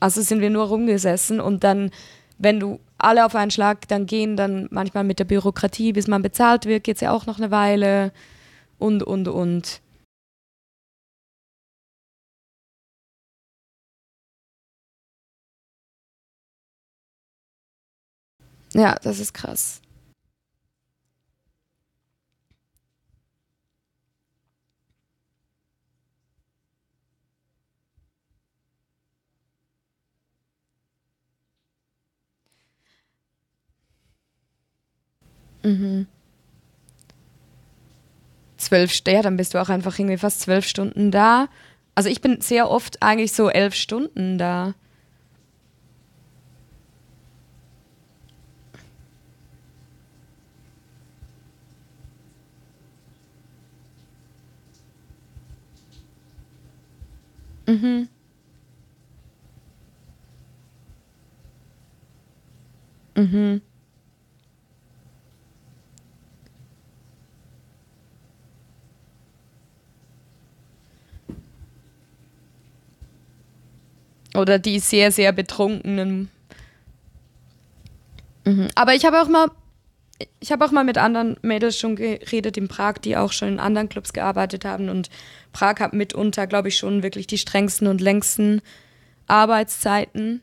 Also 0.00 0.22
sind 0.22 0.40
wir 0.40 0.48
nur 0.48 0.64
rumgesessen 0.64 1.40
und 1.40 1.62
dann 1.62 1.90
wenn 2.38 2.58
du 2.58 2.80
alle 3.02 3.24
auf 3.26 3.34
einen 3.34 3.50
Schlag 3.50 3.88
dann 3.88 4.06
gehen, 4.06 4.36
dann 4.36 4.68
manchmal 4.70 5.04
mit 5.04 5.18
der 5.18 5.24
Bürokratie, 5.24 5.92
bis 5.92 6.06
man 6.08 6.22
bezahlt 6.22 6.66
wird, 6.66 6.84
geht 6.84 6.96
es 6.96 7.00
ja 7.02 7.12
auch 7.12 7.26
noch 7.26 7.38
eine 7.38 7.50
Weile 7.50 8.12
und, 8.78 9.02
und, 9.02 9.28
und. 9.28 9.80
Ja, 18.74 18.94
das 19.02 19.18
ist 19.20 19.34
krass. 19.34 19.80
Mhm. 35.64 36.06
Stunden, 38.56 39.12
ja, 39.12 39.22
dann 39.22 39.36
bist 39.36 39.54
du 39.54 39.60
auch 39.60 39.68
einfach 39.68 39.98
irgendwie 39.98 40.16
fast 40.18 40.40
zwölf 40.40 40.66
Stunden 40.66 41.10
da. 41.10 41.48
Also 41.94 42.08
ich 42.08 42.20
bin 42.20 42.40
sehr 42.40 42.70
oft 42.70 43.02
eigentlich 43.02 43.32
so 43.32 43.48
elf 43.50 43.74
Stunden 43.74 44.38
da. 44.38 44.74
Mhm. 57.66 58.08
Mhm. 63.16 63.62
Oder 74.34 74.58
die 74.58 74.78
sehr, 74.78 75.12
sehr 75.12 75.32
betrunkenen. 75.32 76.30
Mhm. 78.44 78.68
Aber 78.74 78.94
ich 78.94 79.04
habe 79.04 79.20
auch 79.20 79.28
mal, 79.28 79.48
ich 80.40 80.52
habe 80.52 80.64
auch 80.64 80.72
mal 80.72 80.84
mit 80.84 80.98
anderen 80.98 81.36
Mädels 81.42 81.78
schon 81.78 81.96
geredet 81.96 82.56
in 82.56 82.68
Prag, 82.68 82.94
die 82.94 83.16
auch 83.16 83.32
schon 83.32 83.48
in 83.48 83.60
anderen 83.60 83.88
Clubs 83.88 84.12
gearbeitet 84.12 84.64
haben. 84.64 84.88
Und 84.88 85.10
Prag 85.52 85.80
hat 85.80 85.92
mitunter, 85.92 86.46
glaube 86.46 86.68
ich, 86.68 86.76
schon 86.76 87.02
wirklich 87.02 87.26
die 87.26 87.38
strengsten 87.38 87.86
und 87.86 88.00
längsten 88.00 88.62
Arbeitszeiten. 89.26 90.42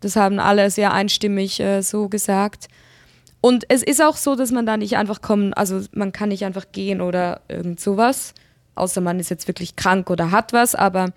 Das 0.00 0.16
haben 0.16 0.38
alle 0.38 0.70
sehr 0.70 0.92
einstimmig 0.92 1.60
äh, 1.60 1.82
so 1.82 2.08
gesagt. 2.08 2.68
Und 3.40 3.64
es 3.68 3.82
ist 3.82 4.02
auch 4.02 4.16
so, 4.16 4.34
dass 4.34 4.50
man 4.50 4.66
da 4.66 4.76
nicht 4.76 4.96
einfach 4.96 5.20
kommen, 5.20 5.54
also 5.54 5.80
man 5.92 6.12
kann 6.12 6.30
nicht 6.30 6.44
einfach 6.44 6.66
gehen 6.72 7.00
oder 7.00 7.42
irgend 7.48 7.80
sowas. 7.80 8.34
Außer 8.74 9.00
man 9.00 9.20
ist 9.20 9.30
jetzt 9.30 9.48
wirklich 9.48 9.76
krank 9.76 10.10
oder 10.10 10.30
hat 10.30 10.52
was, 10.52 10.74
aber 10.74 11.12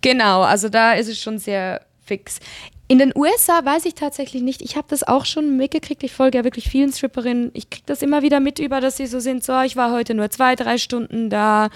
Genau, 0.00 0.42
also 0.42 0.68
da 0.68 0.92
ist 0.92 1.08
es 1.08 1.18
schon 1.20 1.38
sehr 1.38 1.82
fix. 2.04 2.38
In 2.90 2.98
den 2.98 3.12
USA 3.14 3.62
weiß 3.64 3.84
ich 3.84 3.94
tatsächlich 3.94 4.42
nicht. 4.42 4.62
Ich 4.62 4.76
habe 4.76 4.86
das 4.88 5.06
auch 5.06 5.26
schon 5.26 5.58
mitgekriegt. 5.58 6.02
Ich 6.02 6.12
folge 6.12 6.38
ja 6.38 6.44
wirklich 6.44 6.70
vielen 6.70 6.90
Stripperinnen. 6.90 7.50
Ich 7.52 7.68
kriege 7.68 7.84
das 7.84 8.00
immer 8.00 8.22
wieder 8.22 8.40
mit 8.40 8.58
über, 8.58 8.80
dass 8.80 8.96
sie 8.96 9.06
so 9.06 9.20
sind, 9.20 9.44
so, 9.44 9.60
ich 9.60 9.76
war 9.76 9.92
heute 9.92 10.14
nur 10.14 10.30
zwei, 10.30 10.54
drei 10.54 10.78
Stunden 10.78 11.28
da. 11.28 11.68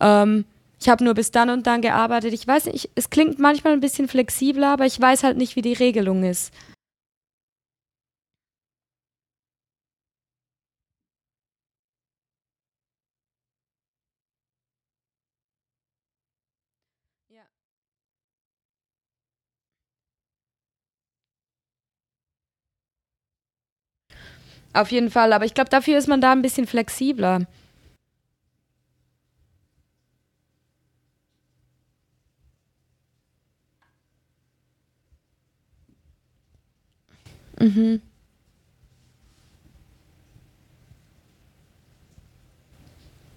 Ähm, 0.00 0.46
ich 0.80 0.88
habe 0.88 1.04
nur 1.04 1.12
bis 1.14 1.32
dann 1.32 1.50
und 1.50 1.66
dann 1.66 1.82
gearbeitet. 1.82 2.32
Ich 2.32 2.46
weiß 2.46 2.66
nicht, 2.66 2.88
es 2.94 3.10
klingt 3.10 3.38
manchmal 3.38 3.74
ein 3.74 3.80
bisschen 3.80 4.08
flexibler, 4.08 4.72
aber 4.72 4.86
ich 4.86 4.98
weiß 4.98 5.22
halt 5.22 5.36
nicht, 5.36 5.54
wie 5.56 5.62
die 5.62 5.74
Regelung 5.74 6.22
ist. 6.22 6.52
Auf 24.72 24.90
jeden 24.92 25.10
Fall, 25.10 25.32
aber 25.32 25.44
ich 25.44 25.54
glaube, 25.54 25.70
dafür 25.70 25.98
ist 25.98 26.08
man 26.08 26.20
da 26.20 26.32
ein 26.32 26.42
bisschen 26.42 26.66
flexibler. 26.66 27.46
Mhm. 37.60 38.00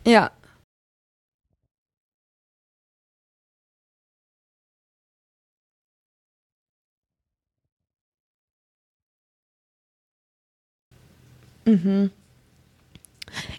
Ja. 0.06 0.32
Mhm. 11.66 12.12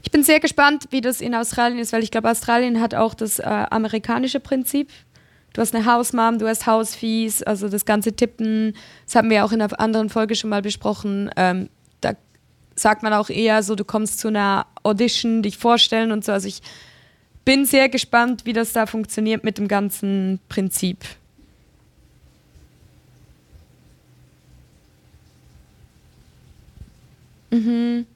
Ich 0.03 0.11
bin 0.11 0.23
sehr 0.23 0.41
gespannt, 0.41 0.87
wie 0.91 1.01
das 1.01 1.21
in 1.21 1.35
Australien 1.35 1.79
ist, 1.79 1.93
weil 1.93 2.03
ich 2.03 2.11
glaube, 2.11 2.31
Australien 2.31 2.81
hat 2.81 2.95
auch 2.95 3.15
das 3.15 3.39
äh, 3.39 3.43
amerikanische 3.45 4.41
Prinzip. 4.41 4.91
Du 5.53 5.61
hast 5.61 5.75
eine 5.75 5.85
Hausmom, 5.85 6.39
du 6.39 6.49
hast 6.49 6.67
Hausfees, 6.67 7.43
also 7.43 7.69
das 7.69 7.85
ganze 7.85 8.15
Tippen. 8.15 8.75
Das 9.05 9.17
haben 9.17 9.31
wir 9.31 9.45
auch 9.45 9.53
in 9.53 9.61
einer 9.61 9.81
anderen 9.81 10.09
Folge 10.09 10.35
schon 10.35 10.51
mal 10.51 10.63
besprochen. 10.63 11.31
Ähm, 11.37 11.69
da 12.01 12.15
sagt 12.75 13.03
man 13.03 13.13
auch 13.13 13.29
eher 13.29 13.63
so, 13.63 13.75
du 13.75 13.85
kommst 13.85 14.19
zu 14.19 14.29
einer 14.29 14.67
Audition, 14.83 15.43
dich 15.43 15.59
vorstellen 15.59 16.11
und 16.11 16.25
so. 16.25 16.33
Also 16.33 16.49
ich 16.49 16.63
bin 17.45 17.67
sehr 17.67 17.89
gespannt, 17.89 18.47
wie 18.47 18.53
das 18.53 18.73
da 18.73 18.87
funktioniert 18.87 19.45
mit 19.45 19.59
dem 19.59 19.69
ganzen 19.69 20.41
Prinzip. 20.49 20.99
Mhm. 27.53 28.07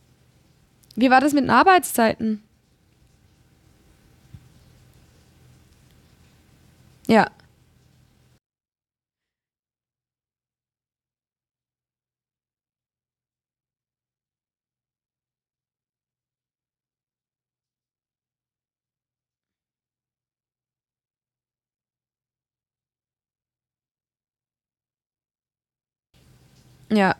Wie 0.94 1.10
war 1.10 1.20
das 1.20 1.32
mit 1.32 1.44
den 1.44 1.50
Arbeitszeiten? 1.50 2.42
Ja, 7.08 7.28
ja. 26.90 27.16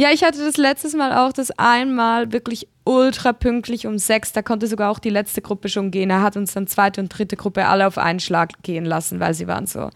Ja, 0.00 0.10
ich 0.12 0.22
hatte 0.22 0.38
das 0.38 0.56
letztes 0.56 0.94
Mal 0.94 1.12
auch 1.12 1.32
das 1.32 1.50
einmal 1.58 2.30
wirklich 2.32 2.68
ultra 2.84 3.32
pünktlich 3.32 3.84
um 3.88 3.98
sechs. 3.98 4.32
Da 4.32 4.42
konnte 4.42 4.68
sogar 4.68 4.92
auch 4.92 5.00
die 5.00 5.10
letzte 5.10 5.42
Gruppe 5.42 5.68
schon 5.68 5.90
gehen. 5.90 6.08
Er 6.10 6.22
hat 6.22 6.36
uns 6.36 6.52
dann 6.54 6.68
zweite 6.68 7.00
und 7.00 7.08
dritte 7.08 7.34
Gruppe 7.36 7.66
alle 7.66 7.84
auf 7.84 7.98
einen 7.98 8.20
Schlag 8.20 8.52
gehen 8.62 8.84
lassen, 8.84 9.18
weil 9.18 9.34
sie 9.34 9.48
waren 9.48 9.66
so, 9.66 9.90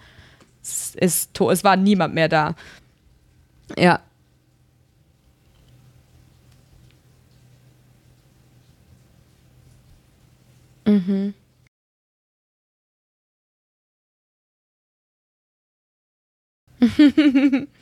es, 0.60 0.96
ist, 0.96 1.40
es 1.40 1.62
war 1.64 1.76
niemand 1.76 2.14
mehr 2.14 2.28
da. 2.28 2.56
Ja. 3.78 4.00
Mhm. 10.86 11.34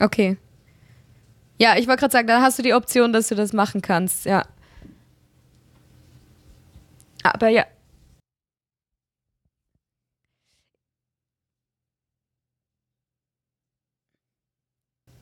Okay. 0.00 0.36
Ja, 1.58 1.76
ich 1.76 1.86
wollte 1.86 2.00
gerade 2.00 2.12
sagen, 2.12 2.26
dann 2.26 2.42
hast 2.42 2.58
du 2.58 2.62
die 2.62 2.72
Option, 2.74 3.12
dass 3.12 3.28
du 3.28 3.34
das 3.34 3.52
machen 3.52 3.82
kannst. 3.82 4.24
Ja. 4.24 4.44
Aber 7.24 7.48
ja. 7.48 7.64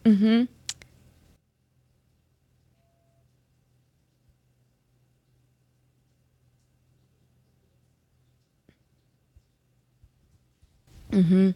Mhm. 0.06 0.48
Mhm. 11.12 11.54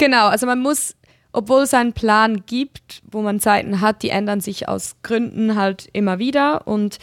Genau, 0.00 0.28
also 0.28 0.46
man 0.46 0.60
muss, 0.60 0.96
obwohl 1.30 1.64
es 1.64 1.74
einen 1.74 1.92
Plan 1.92 2.46
gibt, 2.46 3.02
wo 3.12 3.20
man 3.20 3.38
Zeiten 3.38 3.82
hat, 3.82 4.02
die 4.02 4.08
ändern 4.08 4.40
sich 4.40 4.66
aus 4.66 4.96
Gründen 5.02 5.56
halt 5.56 5.90
immer 5.92 6.18
wieder 6.18 6.66
und 6.66 6.98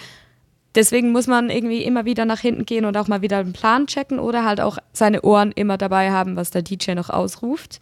deswegen 0.73 1.11
muss 1.11 1.27
man 1.27 1.51
irgendwie 1.51 1.83
immer 1.83 2.05
wieder 2.05 2.25
nach 2.25 2.39
hinten 2.39 2.65
gehen 2.65 2.85
und 2.85 2.97
auch 2.97 3.07
mal 3.07 3.21
wieder 3.21 3.37
einen 3.37 3.53
Plan 3.53 3.85
checken 3.85 4.17
oder 4.17 4.43
halt 4.45 4.59
auch 4.59 4.79
seine 4.93 5.21
Ohren 5.21 5.51
immer 5.51 5.77
dabei 5.77 6.09
haben, 6.09 6.35
was 6.35 6.49
der 6.49 6.63
DJ 6.63 6.93
noch 6.93 7.11
ausruft. 7.11 7.79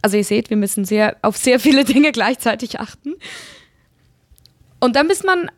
Also 0.00 0.16
ihr 0.16 0.24
seht, 0.24 0.48
wir 0.48 0.56
müssen 0.56 0.86
sehr 0.86 1.18
auf 1.20 1.36
sehr 1.36 1.60
viele 1.60 1.84
Dinge 1.92 2.10
gleichzeitig 2.10 2.80
achten. 2.80 3.16
Und 4.80 4.96
dann 4.96 5.06
bis 5.06 5.22
man 5.22 5.50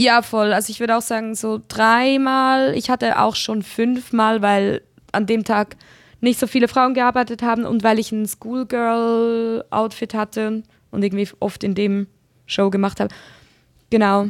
Ja, 0.00 0.22
voll. 0.22 0.52
Also 0.52 0.70
ich 0.70 0.80
würde 0.80 0.96
auch 0.96 1.02
sagen, 1.02 1.34
so 1.34 1.60
dreimal. 1.68 2.74
Ich 2.76 2.90
hatte 2.90 3.20
auch 3.20 3.36
schon 3.36 3.62
fünfmal, 3.62 4.42
weil 4.42 4.82
an 5.12 5.26
dem 5.26 5.44
Tag 5.44 5.76
nicht 6.20 6.40
so 6.40 6.46
viele 6.46 6.68
Frauen 6.68 6.94
gearbeitet 6.94 7.42
haben 7.42 7.64
und 7.64 7.82
weil 7.84 7.98
ich 7.98 8.10
ein 8.10 8.26
Schoolgirl-Outfit 8.26 10.14
hatte 10.14 10.62
und 10.90 11.02
irgendwie 11.04 11.28
oft 11.40 11.62
in 11.62 11.74
dem 11.74 12.08
Show 12.46 12.70
gemacht 12.70 12.98
habe. 13.00 13.14
Genau. 13.90 14.28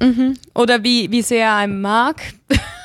Mhm. 0.00 0.34
Oder 0.54 0.82
wie, 0.84 1.10
wie 1.10 1.22
sehr 1.22 1.54
einen 1.54 1.80
mag. 1.80 2.22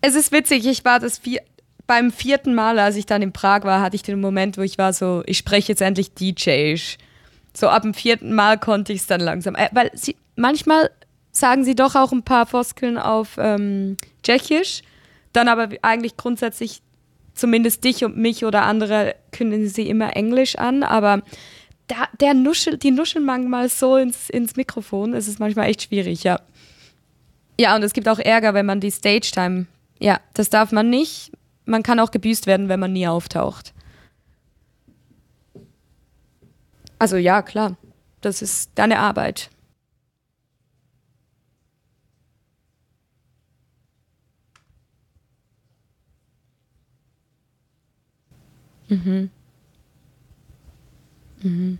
Es 0.00 0.14
ist 0.14 0.32
witzig, 0.32 0.66
ich 0.66 0.84
war 0.84 0.98
das 0.98 1.18
vier, 1.18 1.40
beim 1.86 2.10
vierten 2.10 2.54
Mal, 2.54 2.78
als 2.78 2.96
ich 2.96 3.06
dann 3.06 3.20
in 3.20 3.32
Prag 3.32 3.64
war, 3.64 3.80
hatte 3.80 3.96
ich 3.96 4.02
den 4.02 4.20
Moment, 4.20 4.56
wo 4.56 4.62
ich 4.62 4.78
war 4.78 4.92
so, 4.92 5.22
ich 5.26 5.38
spreche 5.38 5.72
jetzt 5.72 5.82
endlich 5.82 6.14
DJ. 6.14 6.76
So 7.52 7.68
ab 7.68 7.82
dem 7.82 7.94
vierten 7.94 8.32
Mal 8.32 8.58
konnte 8.58 8.92
ich 8.92 9.00
es 9.00 9.06
dann 9.06 9.20
langsam. 9.20 9.56
Äh, 9.56 9.68
weil 9.72 9.90
sie, 9.94 10.16
manchmal 10.36 10.90
sagen 11.32 11.64
sie 11.64 11.74
doch 11.74 11.96
auch 11.96 12.12
ein 12.12 12.22
paar 12.22 12.46
Floskeln 12.46 12.96
auf 12.96 13.36
ähm, 13.38 13.96
Tschechisch, 14.22 14.82
dann 15.32 15.48
aber 15.48 15.68
eigentlich 15.82 16.16
grundsätzlich 16.16 16.80
zumindest 17.34 17.84
dich 17.84 18.04
und 18.04 18.16
mich 18.16 18.44
oder 18.44 18.62
andere 18.62 19.14
können 19.32 19.68
sie 19.68 19.88
immer 19.88 20.16
Englisch 20.16 20.56
an, 20.56 20.82
aber 20.82 21.22
da, 21.86 22.08
der 22.20 22.34
Nuschel, 22.34 22.78
die 22.78 22.90
nuscheln 22.90 23.24
manchmal 23.24 23.68
so 23.68 23.96
ins, 23.96 24.30
ins 24.30 24.56
Mikrofon, 24.56 25.14
es 25.14 25.26
ist 25.26 25.40
manchmal 25.40 25.68
echt 25.68 25.82
schwierig, 25.82 26.22
ja. 26.22 26.40
Ja, 27.58 27.74
und 27.74 27.82
es 27.82 27.92
gibt 27.92 28.08
auch 28.08 28.18
Ärger, 28.18 28.54
wenn 28.54 28.66
man 28.66 28.80
die 28.80 28.90
Stage-Time 28.90 29.66
ja, 30.00 30.20
das 30.34 30.50
darf 30.50 30.72
man 30.72 30.90
nicht. 30.90 31.32
Man 31.66 31.82
kann 31.82 32.00
auch 32.00 32.10
gebüßt 32.10 32.46
werden, 32.46 32.68
wenn 32.68 32.80
man 32.80 32.92
nie 32.92 33.06
auftaucht. 33.06 33.74
Also 36.98 37.16
ja, 37.16 37.42
klar. 37.42 37.76
Das 38.20 38.42
ist 38.42 38.72
deine 38.74 38.98
Arbeit. 38.98 39.50
Mhm. 48.88 49.30
Mhm. 51.42 51.78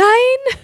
Nein! 0.00 0.58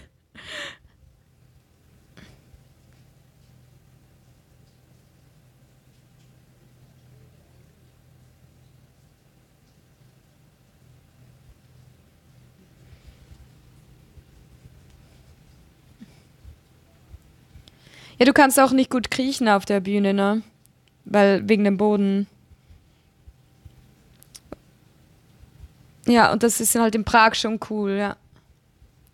Ja, 18.19 18.25
du 18.25 18.33
kannst 18.33 18.59
auch 18.59 18.73
nicht 18.73 18.91
gut 18.91 19.11
kriechen 19.11 19.49
auf 19.51 19.67
der 19.67 19.81
Bühne, 19.81 20.15
ne? 20.15 20.43
Weil 21.05 21.47
wegen 21.47 21.65
dem 21.65 21.77
Boden. 21.77 22.27
Ja, 26.07 26.33
und 26.33 26.43
das 26.43 26.61
ist 26.61 26.75
halt 26.77 26.95
in 26.95 27.05
Prag 27.05 27.35
schon 27.35 27.61
cool, 27.69 27.91
ja. 27.99 28.17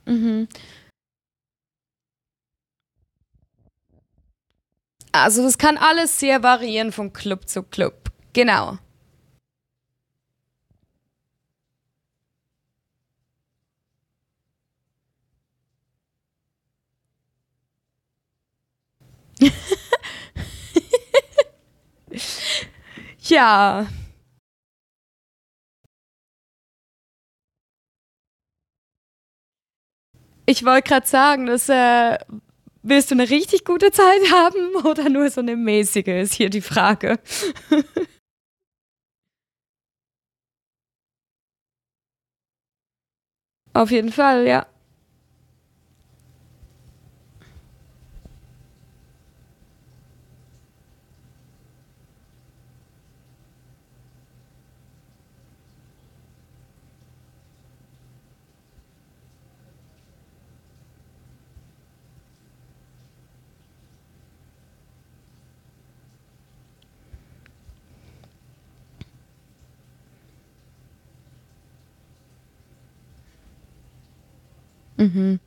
Mhm. 0.07 0.47
Also 5.13 5.43
das 5.43 5.57
kann 5.59 5.79
alles 5.79 6.19
sehr 6.19 6.43
variieren 6.43 6.93
von 6.93 7.13
Club 7.13 7.49
zu 7.49 7.63
Club. 7.63 8.11
Genau. 8.35 8.79
ja. 23.29 23.87
Ich 30.47 30.65
wollte 30.65 30.89
gerade 30.89 31.07
sagen, 31.07 31.47
dass 31.47 31.69
äh, 31.69 32.19
willst 32.83 33.11
du 33.11 33.15
eine 33.15 33.31
richtig 33.31 33.65
gute 33.65 33.91
Zeit 33.93 34.33
haben 34.33 34.75
oder 34.85 35.09
nur 35.09 35.31
so 35.31 35.41
eine 35.41 35.57
mäßige, 35.57 36.09
ist 36.09 36.35
hier 36.35 36.51
die 36.51 36.61
Frage. 36.61 37.19
Auf 43.75 43.91
jeden 43.91 44.13
Fall, 44.13 44.47
ja. 44.47 44.67
Mhm. 75.03 75.41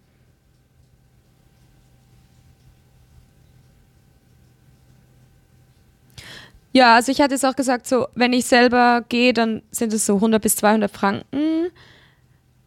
Ja, 6.74 6.96
also 6.96 7.10
ich 7.10 7.22
hatte 7.22 7.36
es 7.36 7.46
auch 7.46 7.56
gesagt, 7.56 7.88
so, 7.88 8.08
wenn 8.16 8.34
ich 8.34 8.48
selber 8.48 9.06
gehe, 9.08 9.32
dann 9.32 9.62
sind 9.72 9.94
es 9.94 10.06
so 10.06 10.16
100 10.16 10.42
bis 10.42 10.58
200 10.58 10.92
Franken. 10.92 11.72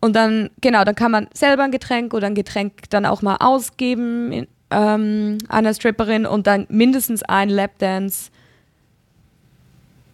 Und 0.00 0.16
dann, 0.16 0.48
genau, 0.62 0.84
dann 0.84 0.94
kann 0.94 1.10
man 1.10 1.28
selber 1.34 1.64
ein 1.64 1.72
Getränk 1.72 2.14
oder 2.14 2.28
ein 2.28 2.34
Getränk 2.34 2.88
dann 2.88 3.04
auch 3.04 3.20
mal 3.20 3.36
ausgeben 3.36 4.32
in, 4.32 4.48
ähm, 4.70 5.36
einer 5.48 5.74
Stripperin 5.74 6.24
und 6.24 6.46
dann 6.46 6.66
mindestens 6.70 7.22
ein 7.22 7.50
Lapdance. 7.50 8.30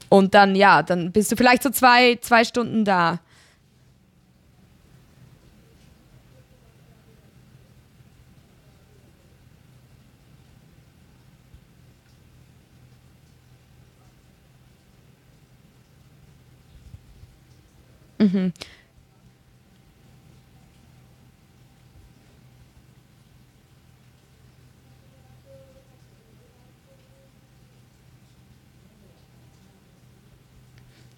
Und 0.09 0.35
dann, 0.35 0.57
ja, 0.57 0.83
dann 0.83 1.13
bist 1.13 1.31
du 1.31 1.37
vielleicht 1.37 1.63
so 1.63 1.71
zwei, 1.71 2.19
zwei 2.21 2.45
Stunden 2.45 2.85
da. 2.85 3.21
Mhm. 18.19 18.53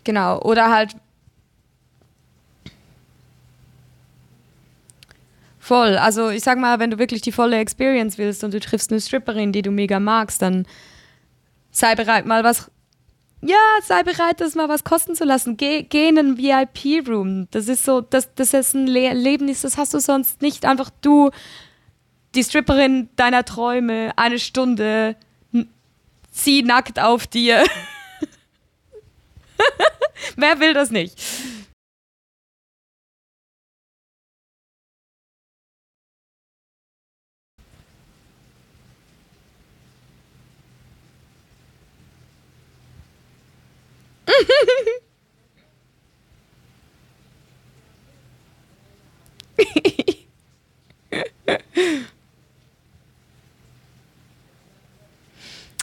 Genau, 0.04 0.40
oder 0.42 0.70
halt 0.70 0.94
voll. 5.58 5.96
Also 5.98 6.30
ich 6.30 6.42
sag 6.44 6.58
mal, 6.58 6.78
wenn 6.78 6.90
du 6.92 6.98
wirklich 6.98 7.22
die 7.22 7.32
volle 7.32 7.58
Experience 7.58 8.18
willst 8.18 8.44
und 8.44 8.54
du 8.54 8.60
triffst 8.60 8.92
eine 8.92 9.00
Stripperin, 9.00 9.52
die 9.52 9.62
du 9.62 9.70
mega 9.72 9.98
magst, 9.98 10.42
dann 10.42 10.66
sei 11.72 11.94
bereit, 11.94 12.26
mal 12.26 12.44
was 12.44 12.70
ja, 13.42 13.58
sei 13.82 14.02
bereit, 14.02 14.40
das 14.40 14.54
mal 14.54 14.68
was 14.68 14.82
kosten 14.82 15.14
zu 15.14 15.24
lassen. 15.24 15.56
Geh, 15.56 15.82
geh 15.82 16.08
in 16.08 16.18
einen 16.18 16.38
VIP-Room. 16.38 17.48
Das 17.50 17.68
ist 17.68 17.84
so, 17.84 18.00
das, 18.00 18.34
das 18.34 18.54
ist 18.54 18.74
ein 18.74 18.86
Le 18.86 19.12
Leben, 19.12 19.46
das 19.46 19.76
hast 19.76 19.94
du 19.94 20.00
sonst 20.00 20.42
nicht. 20.42 20.64
Einfach 20.64 20.90
du, 21.02 21.30
die 22.34 22.42
Stripperin 22.42 23.08
deiner 23.16 23.44
Träume, 23.44 24.12
eine 24.16 24.38
Stunde, 24.38 25.16
sie 26.32 26.62
nackt 26.62 26.98
auf 26.98 27.26
dir. 27.26 27.64
Wer 30.36 30.60
will 30.60 30.74
das 30.74 30.90
nicht? 30.90 31.18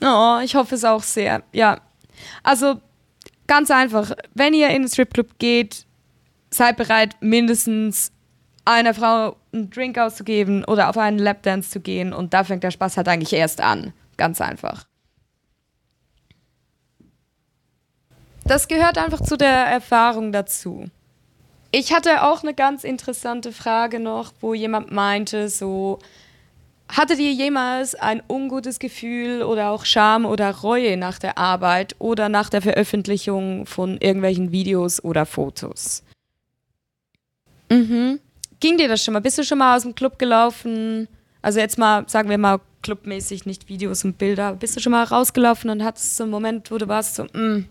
oh, 0.04 0.40
ich 0.44 0.56
hoffe 0.56 0.76
es 0.76 0.84
auch 0.84 1.04
sehr. 1.04 1.44
Ja. 1.52 1.82
Also 2.44 2.82
ganz 3.48 3.72
einfach, 3.72 4.12
wenn 4.34 4.54
ihr 4.54 4.70
in 4.70 4.84
den 4.84 4.90
Stripclub 4.90 5.40
geht, 5.40 5.86
seid 6.50 6.78
bereit, 6.78 7.16
mindestens 7.20 8.12
einer 8.66 8.94
Frau 8.94 9.36
einen 9.52 9.70
Drink 9.70 9.98
auszugeben 9.98 10.64
oder 10.66 10.90
auf 10.90 10.98
einen 10.98 11.20
Lapdance 11.20 11.70
zu 11.70 11.82
gehen 11.82 12.14
und 12.14 12.34
da 12.34 12.44
fängt 12.44 12.64
der 12.64 12.72
Spaß 12.72 12.98
halt 12.98 13.08
eigentlich 13.08 13.34
erst 13.34 13.62
an. 13.62 13.94
Ganz 14.18 14.42
einfach. 14.42 14.86
Das 18.46 18.68
gehört 18.68 18.98
einfach 18.98 19.22
zu 19.22 19.38
der 19.38 19.66
Erfahrung 19.68 20.32
dazu. 20.32 20.86
Ich 21.72 21.94
hatte 21.94 22.24
auch 22.24 22.44
eine 22.44 22.54
ganz 22.54 22.84
interessante 22.84 23.52
Frage 23.52 24.00
noch, 24.00 24.34
wo 24.42 24.54
jemand 24.54 24.92
meinte, 24.92 25.50
so, 25.50 26.00
Hattet 26.96 27.18
ihr 27.18 27.32
jemals 27.32 27.96
ein 27.96 28.22
ungutes 28.28 28.78
Gefühl 28.78 29.42
oder 29.42 29.72
auch 29.72 29.84
Scham 29.84 30.26
oder 30.26 30.52
Reue 30.52 30.96
nach 30.96 31.18
der 31.18 31.40
Arbeit 31.40 31.96
oder 31.98 32.30
nach 32.30 32.50
der 32.50 32.62
Veröffentlichung 32.62 33.66
von 33.66 33.98
irgendwelchen 33.98 34.52
Videos 34.52 35.04
oder 35.04 35.26
Fotos? 35.26 36.04
Mhm. 37.72 38.20
Ging 38.60 38.78
dir 38.78 38.88
das 38.88 39.04
schon 39.04 39.14
mal? 39.14 39.22
Bist 39.22 39.40
du 39.40 39.44
schon 39.44 39.58
mal 39.58 39.76
aus 39.76 39.84
dem 39.84 39.96
Club 39.96 40.20
gelaufen? 40.20 41.08
Also 41.42 41.60
jetzt 41.60 41.80
mal, 41.80 42.08
sagen 42.08 42.30
wir 42.30 42.38
mal, 42.38 42.60
clubmäßig, 42.84 43.46
nicht 43.48 43.70
Videos 43.70 44.04
und 44.04 44.20
Bilder. 44.20 44.54
Bist 44.54 44.76
du 44.76 44.80
schon 44.80 44.92
mal 44.92 45.04
rausgelaufen 45.04 45.72
und 45.72 45.84
hattest 45.84 46.16
so 46.16 46.24
einen 46.26 46.32
Moment, 46.32 46.70
wo 46.70 46.78
du 46.78 46.88
warst 46.88 47.16
so, 47.16 47.24
mm, 47.24 47.66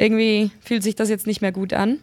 irgendwie 0.00 0.50
fühlt 0.62 0.82
sich 0.82 0.96
das 0.96 1.10
jetzt 1.10 1.26
nicht 1.26 1.42
mehr 1.42 1.52
gut 1.52 1.72
an? 1.74 2.00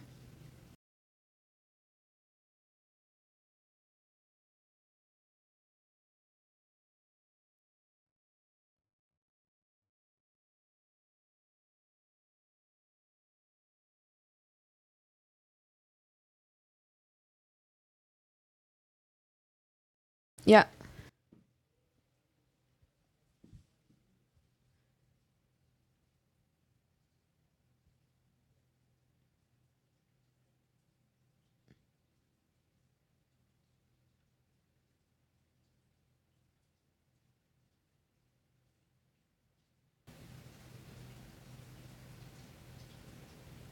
Ja. 20.46 20.66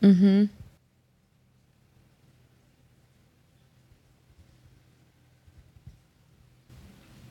Mhm. 0.07 0.49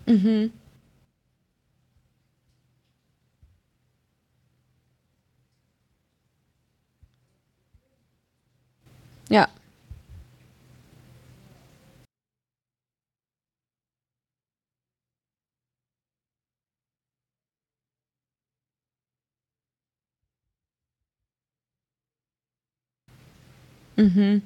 Mhm. 0.08 0.52
Ja. 9.30 9.48
Mhm. 23.98 24.42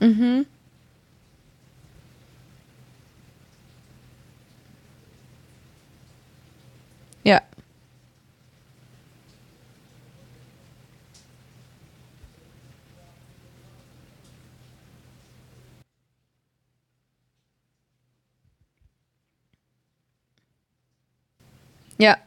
Mhm. 0.00 0.46
Ja. 7.24 7.40
Ja. 21.98 22.18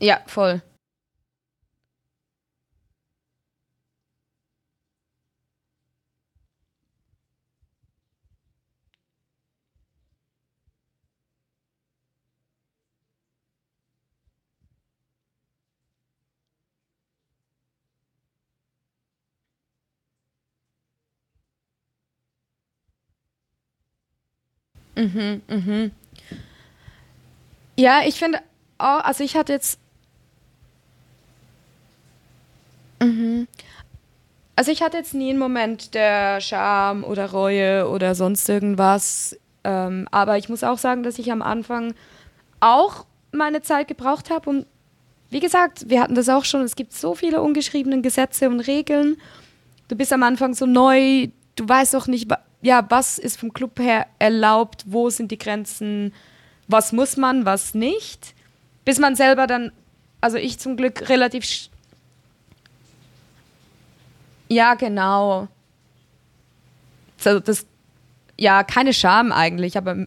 Ja, 0.00 0.20
voll. 0.26 0.60
Mhm, 24.98 25.42
mhm. 25.48 25.92
Ja, 27.76 28.00
ich 28.04 28.16
finde 28.16 28.40
also 28.78 29.24
ich 29.24 29.36
hatte 29.36 29.52
jetzt, 29.52 29.78
mhm. 33.00 33.48
Also 34.56 34.72
ich 34.72 34.82
hatte 34.82 34.96
jetzt 34.96 35.14
nie 35.14 35.30
einen 35.30 35.38
Moment 35.38 35.94
der 35.94 36.40
Scham 36.40 37.04
oder 37.04 37.30
Reue 37.30 37.88
oder 37.88 38.16
sonst 38.16 38.48
irgendwas. 38.48 39.38
Ähm, 39.62 40.08
aber 40.10 40.36
ich 40.36 40.48
muss 40.48 40.64
auch 40.64 40.78
sagen, 40.78 41.04
dass 41.04 41.18
ich 41.20 41.30
am 41.30 41.42
Anfang 41.42 41.94
auch 42.58 43.06
meine 43.30 43.62
Zeit 43.62 43.86
gebraucht 43.86 44.30
habe. 44.30 44.50
Und 44.50 44.66
wie 45.30 45.38
gesagt, 45.38 45.88
wir 45.88 46.00
hatten 46.02 46.16
das 46.16 46.28
auch 46.28 46.44
schon, 46.44 46.62
es 46.62 46.74
gibt 46.74 46.92
so 46.92 47.14
viele 47.14 47.40
ungeschriebene 47.40 48.00
Gesetze 48.00 48.48
und 48.48 48.60
Regeln. 48.60 49.16
Du 49.86 49.94
bist 49.94 50.12
am 50.12 50.24
Anfang 50.24 50.54
so 50.54 50.66
neu, 50.66 51.28
du 51.54 51.68
weißt 51.68 51.94
auch 51.94 52.08
nicht, 52.08 52.28
ja, 52.62 52.84
was 52.90 53.18
ist 53.18 53.38
vom 53.38 53.52
Club 53.52 53.78
her 53.78 54.06
erlaubt, 54.18 54.84
wo 54.86 55.10
sind 55.10 55.30
die 55.30 55.38
Grenzen, 55.38 56.12
was 56.66 56.92
muss 56.92 57.16
man, 57.16 57.44
was 57.44 57.74
nicht, 57.74 58.34
bis 58.84 58.98
man 58.98 59.16
selber 59.16 59.46
dann, 59.46 59.72
also 60.20 60.36
ich 60.36 60.58
zum 60.58 60.76
Glück 60.76 61.08
relativ. 61.08 61.44
Ja, 64.48 64.74
genau. 64.74 65.48
So, 67.16 67.40
das, 67.40 67.66
ja, 68.38 68.62
keine 68.64 68.92
Scham 68.94 69.32
eigentlich, 69.32 69.76
aber 69.78 70.06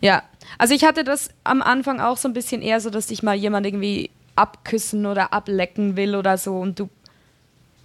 Ja, 0.00 0.22
also 0.58 0.74
ich 0.74 0.84
hatte 0.84 1.04
das 1.04 1.30
am 1.44 1.62
Anfang 1.62 2.00
auch 2.00 2.16
so 2.16 2.28
ein 2.28 2.32
bisschen 2.34 2.62
eher 2.62 2.80
so, 2.80 2.90
dass 2.90 3.06
dich 3.08 3.22
mal 3.22 3.34
jemand 3.34 3.66
irgendwie 3.66 4.10
abküssen 4.36 5.06
oder 5.06 5.32
ablecken 5.32 5.96
will 5.96 6.14
oder 6.14 6.38
so 6.38 6.58
und 6.58 6.78
du 6.78 6.88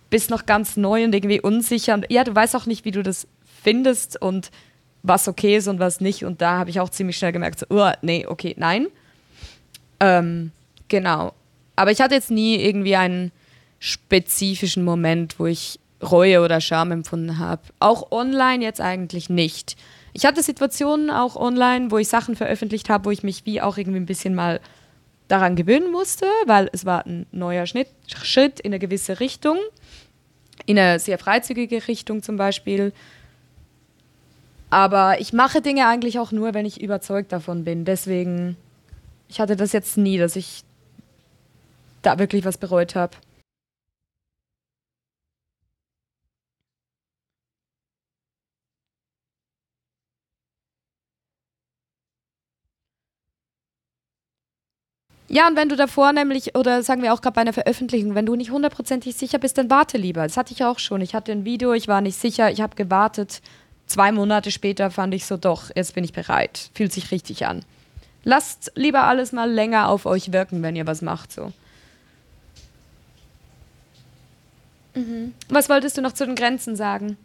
bist 0.10 0.30
noch 0.30 0.46
ganz 0.46 0.78
neu 0.78 1.04
und 1.06 1.16
irgendwie 1.16 1.42
unsicher 1.42 1.94
und 1.94 2.06
ja, 2.10 2.24
du 2.24 2.36
weißt 2.36 2.56
auch 2.56 2.66
nicht, 2.66 2.86
wie 2.86 2.92
du 2.92 3.02
das 3.02 3.28
findest 3.64 4.22
und 4.22 4.52
was 5.04 5.28
okay 5.28 5.58
ist 5.58 5.68
und 5.68 5.80
was 5.80 6.02
nicht 6.02 6.26
und 6.26 6.42
da 6.42 6.60
habe 6.60 6.70
ich 6.70 6.80
auch 6.80 6.90
ziemlich 6.90 7.18
schnell 7.18 7.32
gemerkt, 7.32 7.60
so, 7.60 7.66
oh, 7.70 7.92
nee, 8.02 8.26
okay, 8.28 8.54
nein. 8.58 8.88
Ähm, 10.00 10.52
genau. 10.88 11.34
Aber 11.76 11.92
ich 11.92 12.02
hatte 12.02 12.16
jetzt 12.16 12.30
nie 12.30 12.58
irgendwie 12.58 12.96
einen 12.96 13.32
spezifischen 13.80 14.84
Moment, 14.84 15.40
wo 15.40 15.48
ich 15.48 15.80
Reue 16.04 16.42
oder 16.42 16.62
Scham 16.62 16.92
empfunden 16.92 17.40
habe. 17.40 17.62
Auch 17.80 18.12
online 18.12 18.64
jetzt 18.64 18.82
eigentlich 18.82 19.30
nicht. 19.30 19.76
Ich 20.14 20.26
hatte 20.26 20.44
Situationen 20.44 21.10
auch 21.10 21.36
online, 21.36 21.90
wo 21.92 21.98
ich 21.98 22.08
Sachen 22.08 22.36
veröffentlicht 22.36 22.90
habe, 22.90 23.06
wo 23.06 23.12
ich 23.12 23.24
mich 23.24 23.46
wie 23.46 23.62
auch 23.62 23.78
irgendwie 23.78 24.00
ein 24.00 24.06
bisschen 24.06 24.36
mal 24.36 24.60
daran 25.32 25.56
gewöhnen 25.56 25.92
musste, 25.92 26.26
weil 26.46 26.70
es 26.74 26.86
war 26.86 27.06
ein 27.06 27.26
neuer 27.32 27.66
Schnitt, 27.66 27.88
Schritt 28.08 28.60
in 28.60 28.72
eine 28.72 28.80
gewisse 28.80 29.22
Richtung, 29.22 29.58
in 30.66 30.78
eine 30.78 31.00
sehr 31.00 31.18
freizügige 31.18 31.88
Richtung 31.88 32.22
zum 32.22 32.36
Beispiel. 32.36 32.92
Aber 34.70 35.22
ich 35.22 35.32
mache 35.32 35.62
Dinge 35.62 35.88
eigentlich 35.88 36.20
auch 36.20 36.34
nur, 36.34 36.54
wenn 36.54 36.66
ich 36.66 36.82
überzeugt 36.82 37.32
davon 37.32 37.64
bin. 37.64 37.86
Deswegen, 37.86 38.58
ich 39.30 39.40
hatte 39.40 39.56
das 39.56 39.72
jetzt 39.72 39.98
nie, 39.98 40.18
dass 40.18 40.36
ich 40.36 40.64
da 42.02 42.20
wirklich 42.20 42.44
was 42.44 42.58
bereut 42.58 42.96
habe. 42.96 43.16
Ja, 55.34 55.48
und 55.48 55.56
wenn 55.56 55.70
du 55.70 55.78
davor 55.78 56.12
nämlich, 56.12 56.56
oder 56.56 56.84
sagen 56.84 57.02
wir 57.02 57.14
auch 57.14 57.22
gerade 57.22 57.36
bei 57.36 57.42
einer 57.42 57.54
Veröffentlichung, 57.54 58.16
wenn 58.16 58.26
du 58.26 58.36
nicht 58.36 58.52
hundertprozentig 58.52 59.16
sicher 59.16 59.40
bist, 59.40 59.58
dann 59.58 59.70
warte 59.70 59.98
lieber. 59.98 60.24
Das 60.24 60.36
hatte 60.36 60.52
ich 60.52 60.66
auch 60.66 60.78
schon. 60.78 61.00
Ich 61.00 61.16
hatte 61.16 61.32
ein 61.32 61.46
Video, 61.46 61.72
ich 61.72 61.88
war 61.88 62.02
nicht 62.02 62.20
sicher, 62.20 62.52
ich 62.52 62.60
habe 62.60 62.76
gewartet. 62.76 63.42
Zwei 63.88 64.12
Monate 64.12 64.52
später 64.52 64.92
fand 64.92 65.14
ich 65.14 65.26
so, 65.26 65.38
doch, 65.38 65.72
jetzt 65.74 65.96
bin 65.96 66.04
ich 66.04 66.12
bereit. 66.12 66.70
Fühlt 66.74 66.92
sich 66.92 67.12
richtig 67.12 67.46
an. 67.46 67.64
Lasst 68.26 68.74
lieber 68.76 69.04
alles 69.04 69.32
mal 69.32 69.50
länger 69.50 69.88
auf 69.88 70.06
euch 70.06 70.34
wirken, 70.34 70.64
wenn 70.64 70.76
ihr 70.76 70.86
was 70.86 71.02
macht, 71.02 71.32
so. 71.32 71.54
Mhm. 74.96 75.34
Was 75.48 75.70
wolltest 75.70 75.98
du 75.98 76.02
noch 76.02 76.12
zu 76.12 76.26
den 76.26 76.36
Grenzen 76.36 76.76
sagen? 76.76 77.16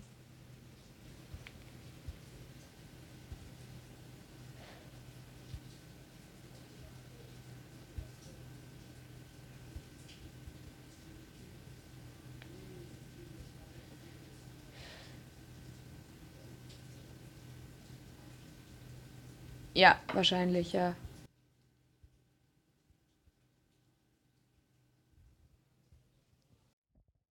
Ja, 19.77 20.01
wahrscheinlich, 20.15 20.73
ja. 20.73 20.97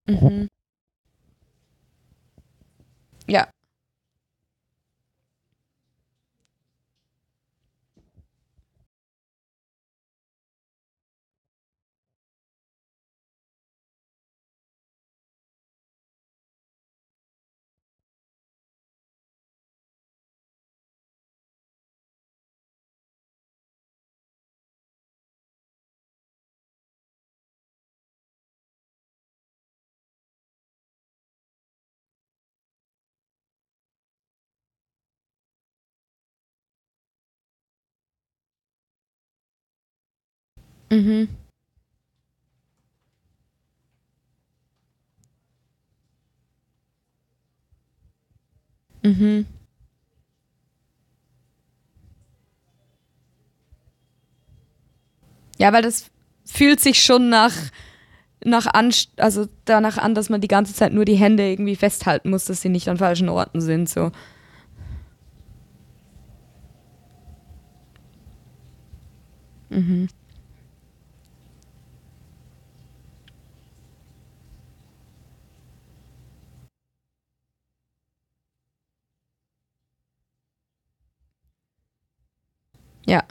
Mhm. 0.08 0.48
Ja. 3.28 3.55
Mhm. 40.96 41.28
Mhm. 49.04 49.46
Ja, 55.58 55.72
weil 55.74 55.82
das 55.82 56.06
fühlt 56.46 56.80
sich 56.80 57.04
schon 57.04 57.30
nach, 57.30 57.54
nach 58.44 58.68
an, 58.68 58.94
also 59.18 59.48
danach 59.66 59.98
an, 59.98 60.16
dass 60.16 60.30
man 60.30 60.42
die 60.42 60.48
ganze 60.48 60.74
Zeit 60.74 60.94
nur 60.94 61.06
die 61.06 61.16
Hände 61.16 61.50
irgendwie 61.50 61.76
festhalten 61.76 62.30
muss, 62.30 62.46
dass 62.46 62.62
sie 62.62 62.70
nicht 62.70 62.90
an 62.90 62.98
falschen 62.98 63.30
Orten 63.30 63.62
sind. 63.62 63.90
So. 63.90 64.12
Mhm. 69.70 70.08
Ja. 83.06 83.24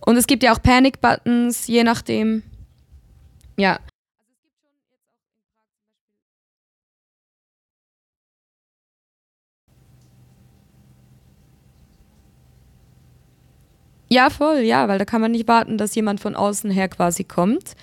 Und 0.00 0.16
es 0.16 0.26
gibt 0.26 0.42
ja 0.42 0.52
auch 0.52 0.62
Panic-Buttons, 0.62 1.66
je 1.66 1.82
nachdem. 1.82 2.42
Ja. 3.56 3.78
Ja, 14.08 14.30
voll, 14.30 14.60
ja, 14.60 14.86
weil 14.86 14.98
da 14.98 15.04
kann 15.04 15.20
man 15.20 15.32
nicht 15.32 15.48
warten, 15.48 15.78
dass 15.78 15.94
jemand 15.96 16.20
von 16.20 16.36
außen 16.36 16.70
her 16.70 16.88
quasi 16.88 17.24
kommt. 17.24 17.74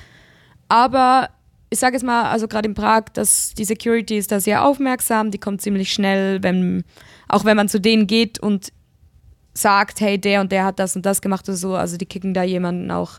Aber 0.69 1.29
ich 1.73 1.79
sage 1.79 1.95
jetzt 1.95 2.03
mal, 2.03 2.29
also 2.29 2.47
gerade 2.47 2.67
in 2.67 2.75
Prag, 2.75 3.05
dass 3.13 3.55
die 3.55 3.65
Security 3.65 4.17
ist 4.17 4.31
da 4.31 4.39
sehr 4.39 4.63
aufmerksam, 4.63 5.31
die 5.31 5.39
kommt 5.39 5.61
ziemlich 5.61 5.91
schnell, 5.91 6.43
wenn, 6.43 6.83
auch 7.27 7.45
wenn 7.45 7.57
man 7.57 7.67
zu 7.67 7.81
denen 7.81 8.05
geht 8.05 8.39
und 8.39 8.71
sagt, 9.55 9.99
hey, 9.99 10.19
der 10.19 10.41
und 10.41 10.51
der 10.51 10.65
hat 10.65 10.77
das 10.77 10.95
und 10.95 11.03
das 11.03 11.21
gemacht 11.21 11.49
oder 11.49 11.57
so, 11.57 11.75
also 11.75 11.97
die 11.97 12.05
kicken 12.05 12.35
da 12.35 12.43
jemanden 12.43 12.91
auch 12.91 13.17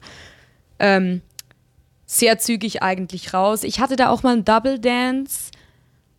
ähm, 0.78 1.20
sehr 2.06 2.38
zügig 2.38 2.80
eigentlich 2.80 3.34
raus. 3.34 3.64
Ich 3.64 3.80
hatte 3.80 3.96
da 3.96 4.08
auch 4.08 4.22
mal 4.22 4.34
einen 4.34 4.44
Double 4.44 4.78
Dance 4.78 5.50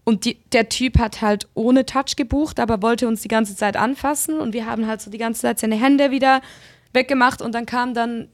und 0.04 0.26
die, 0.26 0.38
der 0.52 0.68
Typ 0.68 1.00
hat 1.00 1.22
halt 1.22 1.48
ohne 1.54 1.86
Touch 1.86 2.18
gebucht, 2.18 2.60
aber 2.60 2.82
wollte 2.82 3.08
uns 3.08 3.22
die 3.22 3.30
ganze 3.30 3.56
Zeit 3.56 3.78
anfassen 3.78 4.40
und 4.40 4.54
wir 4.54 4.66
haben 4.66 4.88
halt 4.88 5.02
so 5.02 5.10
die 5.10 5.18
ganze 5.18 5.42
Zeit 5.42 5.60
seine 5.60 5.76
Hände 5.76 6.12
wieder 6.12 6.42
weggemacht 6.92 7.42
und 7.42 7.56
dann 7.56 7.66
kam 7.66 7.94
dann 7.94 8.28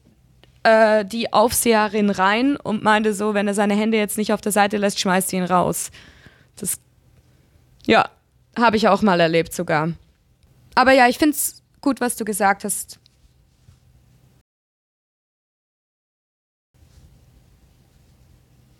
äh, 0.62 1.04
die 1.04 1.32
Aufseherin 1.32 2.10
rein 2.10 2.56
und 2.56 2.82
meinte 2.82 3.14
so, 3.14 3.34
wenn 3.34 3.48
er 3.48 3.54
seine 3.54 3.74
Hände 3.74 3.98
jetzt 3.98 4.18
nicht 4.18 4.32
auf 4.32 4.40
der 4.40 4.52
Seite 4.52 4.76
lässt, 4.76 5.00
schmeißt 5.00 5.28
sie 5.28 5.36
ihn 5.36 5.44
raus. 5.44 5.90
Das, 6.56 6.80
ja, 7.86 8.08
habe 8.58 8.76
ich 8.76 8.88
auch 8.88 9.02
mal 9.02 9.20
erlebt 9.20 9.52
sogar. 9.52 9.92
Aber 10.74 10.92
ja, 10.92 11.08
ich 11.08 11.18
finde 11.18 11.36
es 11.36 11.62
gut, 11.80 12.00
was 12.00 12.16
du 12.16 12.24
gesagt 12.24 12.64
hast. 12.64 12.98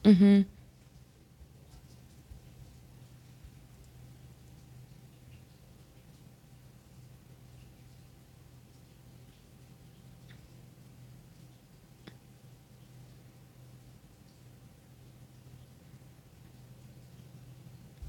Mhm. 0.05 0.47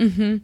Mhm. 0.00 0.42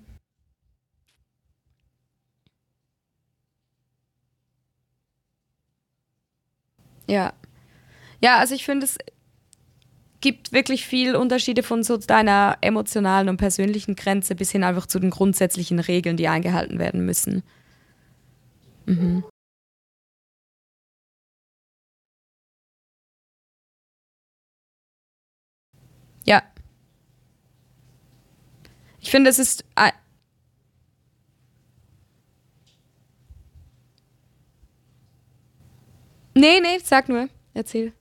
Ja. 7.09 7.33
Ja, 8.22 8.39
also 8.39 8.55
ich 8.55 8.64
finde, 8.64 8.87
es 8.87 8.99
gibt 10.20 10.53
wirklich 10.53 10.87
viel 10.87 11.14
Unterschiede 11.14 11.62
von 11.62 11.83
so 11.83 11.97
deiner 11.97 12.57
emotionalen 12.61 13.29
und 13.29 13.37
persönlichen 13.37 13.97
Grenze 13.97 14.35
bis 14.35 14.51
hin 14.51 14.64
einfach 14.64 14.87
zu 14.87 14.99
den 14.99 15.11
grundsätzlichen 15.11 15.79
Regeln, 15.79 16.16
die 16.16 16.29
eingehalten 16.29 16.79
werden 16.79 17.05
müssen. 17.05 17.43
Mhm. 18.87 19.24
Ja, 26.24 26.43
ich 29.07 29.13
finde, 29.13 29.31
es 29.31 29.39
ist. 29.39 29.65
Nee, 36.35 36.61
nee, 36.61 36.79
sag 36.83 37.09
nur. 37.09 37.29
Erzähl. 37.55 37.93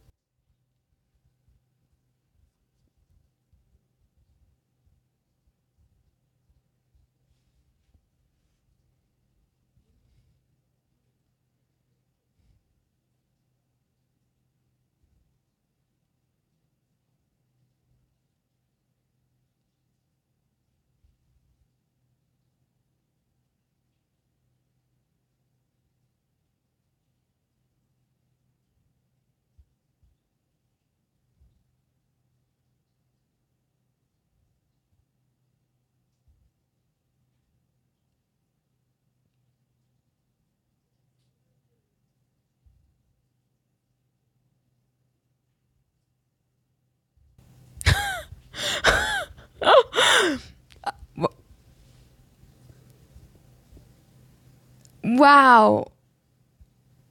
Wow. 55.25 55.87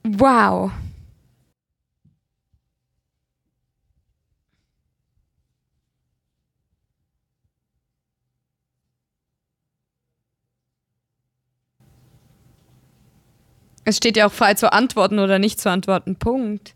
Wow. 0.05 0.71
Es 13.85 13.97
steht 13.97 14.17
ja 14.17 14.29
auch 14.29 14.33
frei 14.33 14.55
zu 14.55 14.73
antworten 14.73 15.19
oder 15.19 15.41
nicht 15.41 15.61
zu 15.61 15.69
antworten. 15.69 16.15
Punkt. 16.15 16.75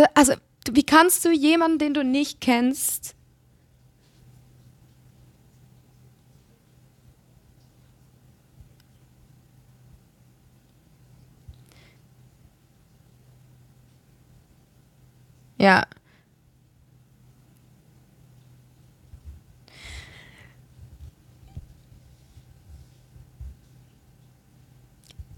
Da, 0.00 0.06
also, 0.14 0.32
wie 0.70 0.82
kannst 0.82 1.26
du 1.26 1.30
jemanden, 1.30 1.78
den 1.78 1.92
du 1.92 2.02
nicht 2.02 2.40
kennst, 2.40 3.14
ja, 15.58 15.84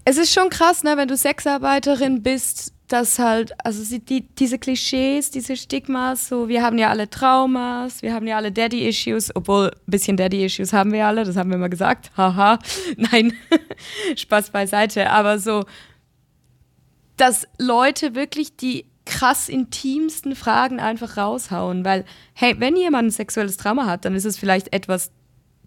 es 0.05 0.17
ist 0.17 0.31
schon 0.31 0.49
krass, 0.49 0.83
ne, 0.83 0.95
wenn 0.95 1.09
du 1.09 1.17
Sexarbeiterin 1.17 2.23
bist, 2.23 2.73
dass 2.93 3.17
halt, 3.17 3.53
also 3.65 3.81
sie, 3.81 4.01
die, 4.01 4.21
diese 4.21 4.59
Klischees, 4.59 5.31
diese 5.31 5.57
Stigmas, 5.57 6.27
so, 6.27 6.47
wir 6.47 6.61
haben 6.61 6.77
ja 6.77 6.91
alle 6.91 7.09
Traumas, 7.09 8.03
wir 8.03 8.13
haben 8.13 8.27
ja 8.27 8.37
alle 8.37 8.51
Daddy-Issues, 8.51 9.35
obwohl 9.35 9.71
ein 9.71 9.81
bisschen 9.87 10.15
Daddy-Issues 10.15 10.73
haben 10.73 10.91
wir 10.93 11.07
alle, 11.07 11.23
das 11.23 11.35
haben 11.35 11.49
wir 11.49 11.57
mal 11.57 11.71
gesagt, 11.71 12.11
haha, 12.15 12.59
nein, 12.97 13.33
Spaß 14.15 14.51
beiseite, 14.51 15.09
aber 15.09 15.39
so, 15.39 15.65
dass 17.17 17.47
Leute 17.57 18.13
wirklich 18.13 18.57
die 18.57 18.85
krass 19.05 19.49
intimsten 19.49 20.35
Fragen 20.35 20.79
einfach 20.79 21.17
raushauen, 21.17 21.83
weil, 21.83 22.05
hey, 22.33 22.59
wenn 22.59 22.75
jemand 22.75 23.07
ein 23.07 23.11
sexuelles 23.11 23.57
Trauma 23.57 23.87
hat, 23.87 24.05
dann 24.05 24.13
ist 24.13 24.25
es 24.25 24.37
vielleicht 24.37 24.71
etwas, 24.71 25.11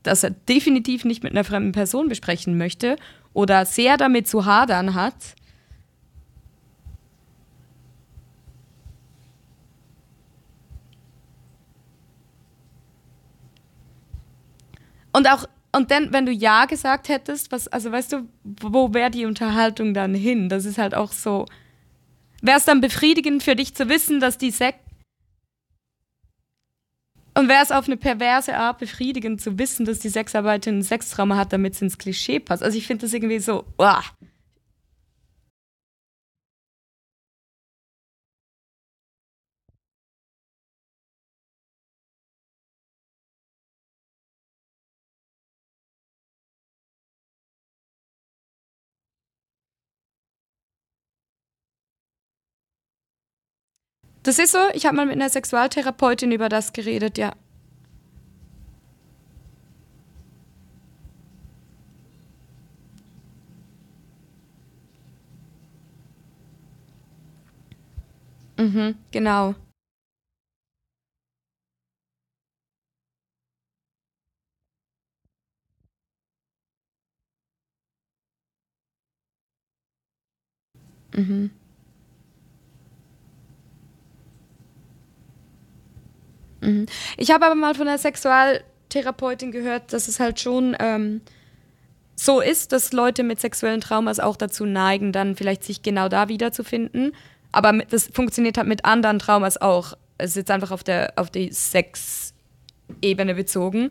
das 0.04 0.22
er 0.22 0.30
definitiv 0.30 1.04
nicht 1.04 1.24
mit 1.24 1.32
einer 1.32 1.42
fremden 1.42 1.72
Person 1.72 2.08
besprechen 2.08 2.56
möchte 2.56 2.94
oder 3.32 3.66
sehr 3.66 3.96
damit 3.96 4.28
zu 4.28 4.46
hadern 4.46 4.94
hat. 4.94 5.34
Und 15.16 15.30
auch, 15.30 15.46
und 15.72 15.90
dann, 15.90 16.12
wenn 16.12 16.26
du 16.26 16.32
Ja 16.32 16.66
gesagt 16.66 17.08
hättest, 17.08 17.50
was, 17.50 17.68
also 17.68 17.90
weißt 17.90 18.12
du, 18.12 18.28
wo 18.44 18.92
wäre 18.92 19.10
die 19.10 19.24
Unterhaltung 19.24 19.94
dann 19.94 20.14
hin? 20.14 20.50
Das 20.50 20.66
ist 20.66 20.76
halt 20.76 20.94
auch 20.94 21.10
so. 21.10 21.46
Wäre 22.42 22.58
es 22.58 22.66
dann 22.66 22.82
befriedigend 22.82 23.42
für 23.42 23.56
dich 23.56 23.74
zu 23.74 23.88
wissen, 23.88 24.20
dass 24.20 24.36
die 24.36 24.50
Sex. 24.50 24.78
Und 27.32 27.48
wäre 27.48 27.62
es 27.62 27.72
auf 27.72 27.86
eine 27.86 27.96
perverse 27.96 28.58
Art 28.58 28.76
befriedigend 28.76 29.40
zu 29.40 29.58
wissen, 29.58 29.86
dass 29.86 30.00
die 30.00 30.10
Sexarbeiterin 30.10 30.80
ein 30.80 30.82
Sextrauma 30.82 31.38
hat, 31.38 31.50
damit 31.50 31.72
es 31.72 31.80
ins 31.80 31.96
Klischee 31.96 32.38
passt? 32.38 32.62
Also 32.62 32.76
ich 32.76 32.86
finde 32.86 33.06
das 33.06 33.14
irgendwie 33.14 33.38
so, 33.38 33.64
uah. 33.78 34.04
Das 54.26 54.38
ist 54.38 54.52
so. 54.52 54.58
Ich 54.74 54.86
habe 54.86 54.96
mal 54.96 55.06
mit 55.06 55.14
einer 55.16 55.28
Sexualtherapeutin 55.30 56.32
über 56.32 56.48
das 56.48 56.72
geredet, 56.72 57.18
ja. 57.18 57.32
Mhm, 68.58 68.96
genau. 69.12 69.54
Mhm. 81.14 81.65
Mhm. 86.66 86.86
Ich 87.16 87.30
habe 87.30 87.46
aber 87.46 87.54
mal 87.54 87.74
von 87.74 87.88
einer 87.88 87.98
Sexualtherapeutin 87.98 89.52
gehört, 89.52 89.92
dass 89.92 90.08
es 90.08 90.20
halt 90.20 90.40
schon 90.40 90.76
ähm, 90.80 91.20
so 92.16 92.40
ist, 92.40 92.72
dass 92.72 92.92
Leute 92.92 93.22
mit 93.22 93.40
sexuellen 93.40 93.80
Traumas 93.80 94.20
auch 94.20 94.36
dazu 94.36 94.64
neigen, 94.64 95.12
dann 95.12 95.36
vielleicht 95.36 95.64
sich 95.64 95.82
genau 95.82 96.08
da 96.08 96.28
wiederzufinden. 96.28 97.12
Aber 97.52 97.72
das 97.90 98.08
funktioniert 98.08 98.58
halt 98.58 98.66
mit 98.68 98.84
anderen 98.84 99.18
Traumas 99.18 99.60
auch. 99.60 99.94
Es 100.18 100.30
ist 100.30 100.36
jetzt 100.36 100.50
einfach 100.50 100.70
auf, 100.72 100.82
der, 100.82 101.12
auf 101.16 101.30
die 101.30 101.52
Sexebene 101.52 103.34
bezogen. 103.34 103.90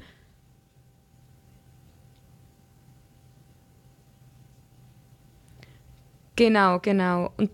Genau, 6.36 6.80
genau. 6.80 7.32
Und 7.38 7.50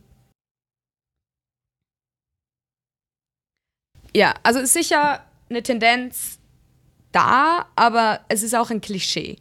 ja, 4.14 4.34
also 4.44 4.60
ist 4.60 4.74
sicher 4.74 5.26
eine 5.50 5.64
Tendenz 5.64 6.40
da, 7.12 7.68
aber 7.76 8.22
es 8.30 8.44
ist 8.44 8.56
auch 8.56 8.70
ein 8.70 8.82
Klischee. 8.82 9.38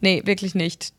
Nee, 0.00 0.22
wirklich 0.24 0.54
nicht. 0.54 0.92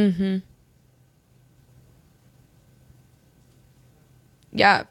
Mhm. 0.00 0.42
Ja, 4.52 4.86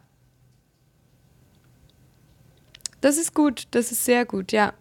das 3.02 3.18
ist 3.18 3.34
gut, 3.34 3.64
das 3.72 3.92
ist 3.92 4.06
sehr 4.06 4.26
gut, 4.26 4.52
ja. 4.52 4.74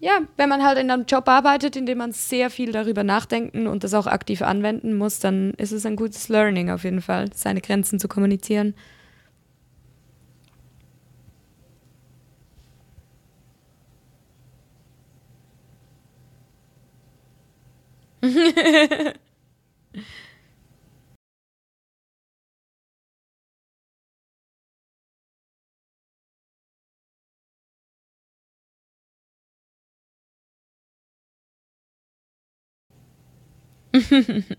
Ja, 0.00 0.20
wenn 0.36 0.48
man 0.50 0.64
halt 0.64 0.78
in 0.78 0.90
einem 0.90 1.06
Job 1.06 1.28
arbeitet, 1.28 1.76
in 1.76 1.86
dem 1.86 1.98
man 1.98 2.12
sehr 2.12 2.50
viel 2.50 2.72
darüber 2.72 3.04
nachdenken 3.04 3.66
und 3.66 3.84
das 3.84 3.94
auch 3.94 4.06
aktiv 4.06 4.42
anwenden 4.42 4.96
muss, 4.98 5.20
dann 5.20 5.52
ist 5.54 5.72
es 5.72 5.86
ein 5.86 5.96
gutes 5.96 6.28
Learning 6.28 6.70
auf 6.70 6.84
jeden 6.84 7.02
Fall, 7.02 7.30
seine 7.34 7.62
Grenzen 7.62 8.00
zu 8.00 8.08
kommunizieren. 8.08 8.74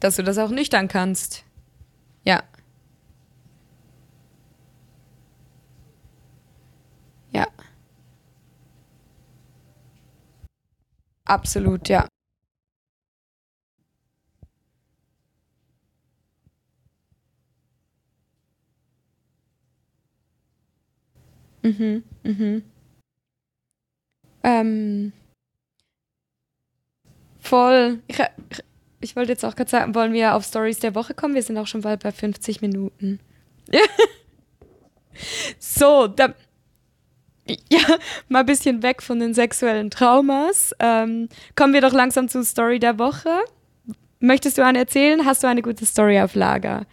Dass 0.00 0.16
du 0.16 0.22
das 0.22 0.38
auch 0.38 0.50
nüchtern 0.50 0.88
kannst. 0.88 1.44
Ja. 2.24 2.42
Ja. 7.32 7.46
Absolut, 11.26 11.88
ja. 11.88 12.08
Mhm, 21.68 22.02
mhm. 22.22 22.62
Ähm, 24.42 25.12
voll. 27.40 28.00
Ich, 28.06 28.18
ich, 28.18 28.64
ich 29.00 29.16
wollte 29.16 29.32
jetzt 29.32 29.44
auch 29.44 29.54
gerade 29.54 29.70
sagen, 29.70 29.94
wollen 29.94 30.12
wir 30.12 30.34
auf 30.34 30.44
Stories 30.44 30.78
der 30.78 30.94
Woche 30.94 31.14
kommen? 31.14 31.34
Wir 31.34 31.42
sind 31.42 31.58
auch 31.58 31.66
schon 31.66 31.82
bald 31.82 32.02
bei 32.02 32.12
50 32.12 32.62
Minuten. 32.62 33.20
so, 35.58 36.06
da, 36.06 36.34
ja, 37.70 37.98
mal 38.28 38.40
ein 38.40 38.46
bisschen 38.46 38.82
weg 38.82 39.02
von 39.02 39.20
den 39.20 39.34
sexuellen 39.34 39.90
Traumas. 39.90 40.74
Ähm, 40.78 41.28
kommen 41.54 41.74
wir 41.74 41.82
doch 41.82 41.92
langsam 41.92 42.28
zur 42.28 42.44
Story 42.44 42.78
der 42.78 42.98
Woche. 42.98 43.40
Möchtest 44.20 44.58
du 44.58 44.64
eine 44.64 44.78
erzählen? 44.78 45.24
Hast 45.24 45.42
du 45.42 45.46
eine 45.46 45.62
gute 45.62 45.84
Story 45.84 46.20
auf 46.20 46.34
Lager? 46.34 46.86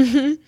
Mhm. 0.00 0.38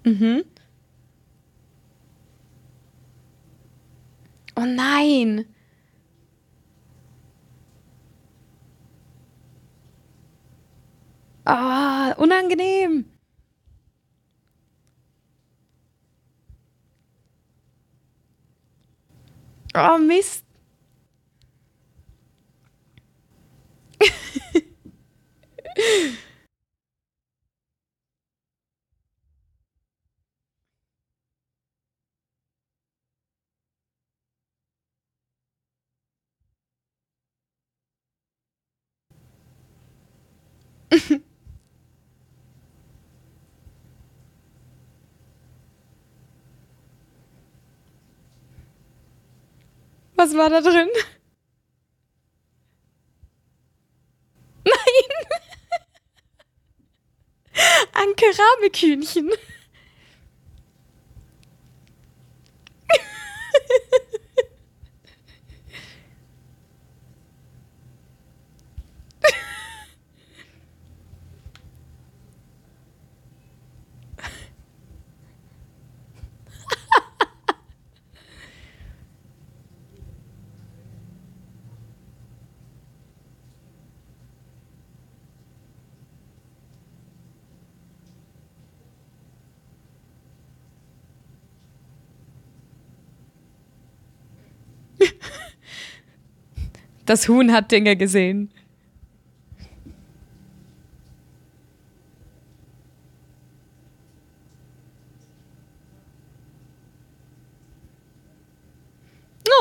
Mhm. 0.09 0.43
Oh 4.57 4.65
nein. 4.67 5.49
Ah, 11.47 12.15
unangenehm. 12.19 13.05
Oh 19.75 19.99
Mist. 19.99 20.48
Was 50.17 50.37
war 50.37 50.51
da 50.51 50.61
drin? 50.61 50.89
Nein! 54.65 54.75
Ein 57.95 58.17
Keramikhühnchen. 58.17 59.31
Das 97.09 97.27
Huhn 97.27 97.53
hat 97.53 97.73
Dinge 97.73 97.97
gesehen. 97.97 98.51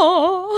Oh. 0.02 0.50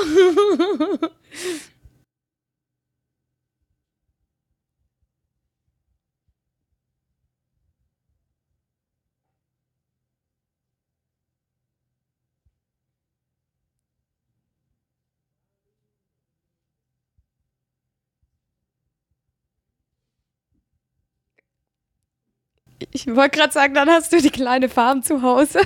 Ich 22.92 23.08
wollte 23.08 23.38
gerade 23.38 23.54
sagen, 23.54 23.74
dann 23.74 23.90
hast 23.90 24.14
du 24.14 24.22
die 24.22 24.30
kleine 24.30 24.70
Farm 24.70 25.04
zu 25.04 25.22
Hause. 25.22 25.60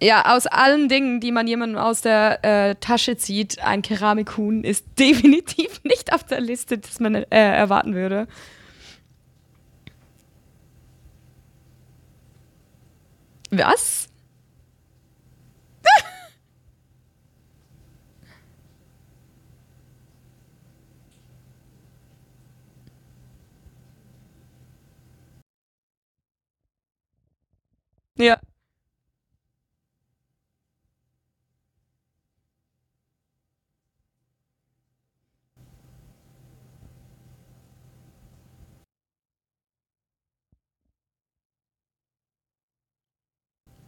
Ja, 0.00 0.36
aus 0.36 0.46
allen 0.46 0.88
Dingen, 0.88 1.20
die 1.20 1.32
man 1.32 1.46
jemandem 1.46 1.78
aus 1.78 2.02
der 2.02 2.44
äh, 2.44 2.74
Tasche 2.76 3.16
zieht, 3.16 3.60
ein 3.60 3.80
Keramikhuhn 3.80 4.62
ist 4.62 4.84
definitiv 4.98 5.82
nicht 5.84 6.12
auf 6.12 6.24
der 6.24 6.40
Liste, 6.40 6.78
das 6.78 7.00
man 7.00 7.14
äh, 7.14 7.24
erwarten 7.30 7.94
würde. 7.94 8.28
Was? 13.50 14.08
Ja. 28.16 28.40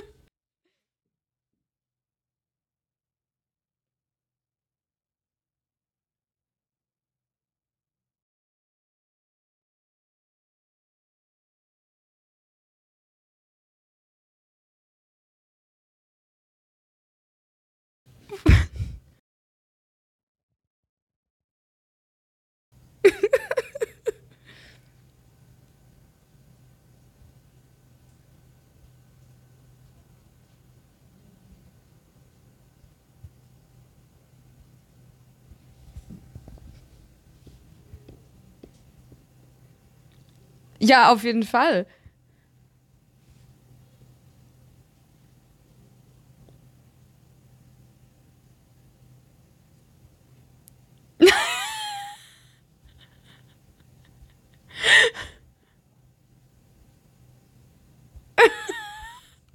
Ja, 40.79 41.11
auf 41.11 41.23
jeden 41.23 41.43
Fall. 41.43 41.85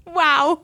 wow. 0.04 0.60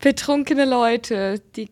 Betrunkene 0.00 0.64
Leute, 0.64 1.40
die. 1.54 1.70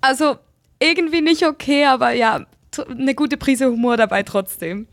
Also, 0.00 0.38
irgendwie 0.80 1.20
nicht 1.20 1.46
okay, 1.46 1.84
aber 1.84 2.12
ja, 2.12 2.46
eine 2.88 3.14
gute 3.14 3.36
Prise 3.36 3.66
Humor 3.66 3.96
dabei 3.96 4.22
trotzdem. 4.22 4.88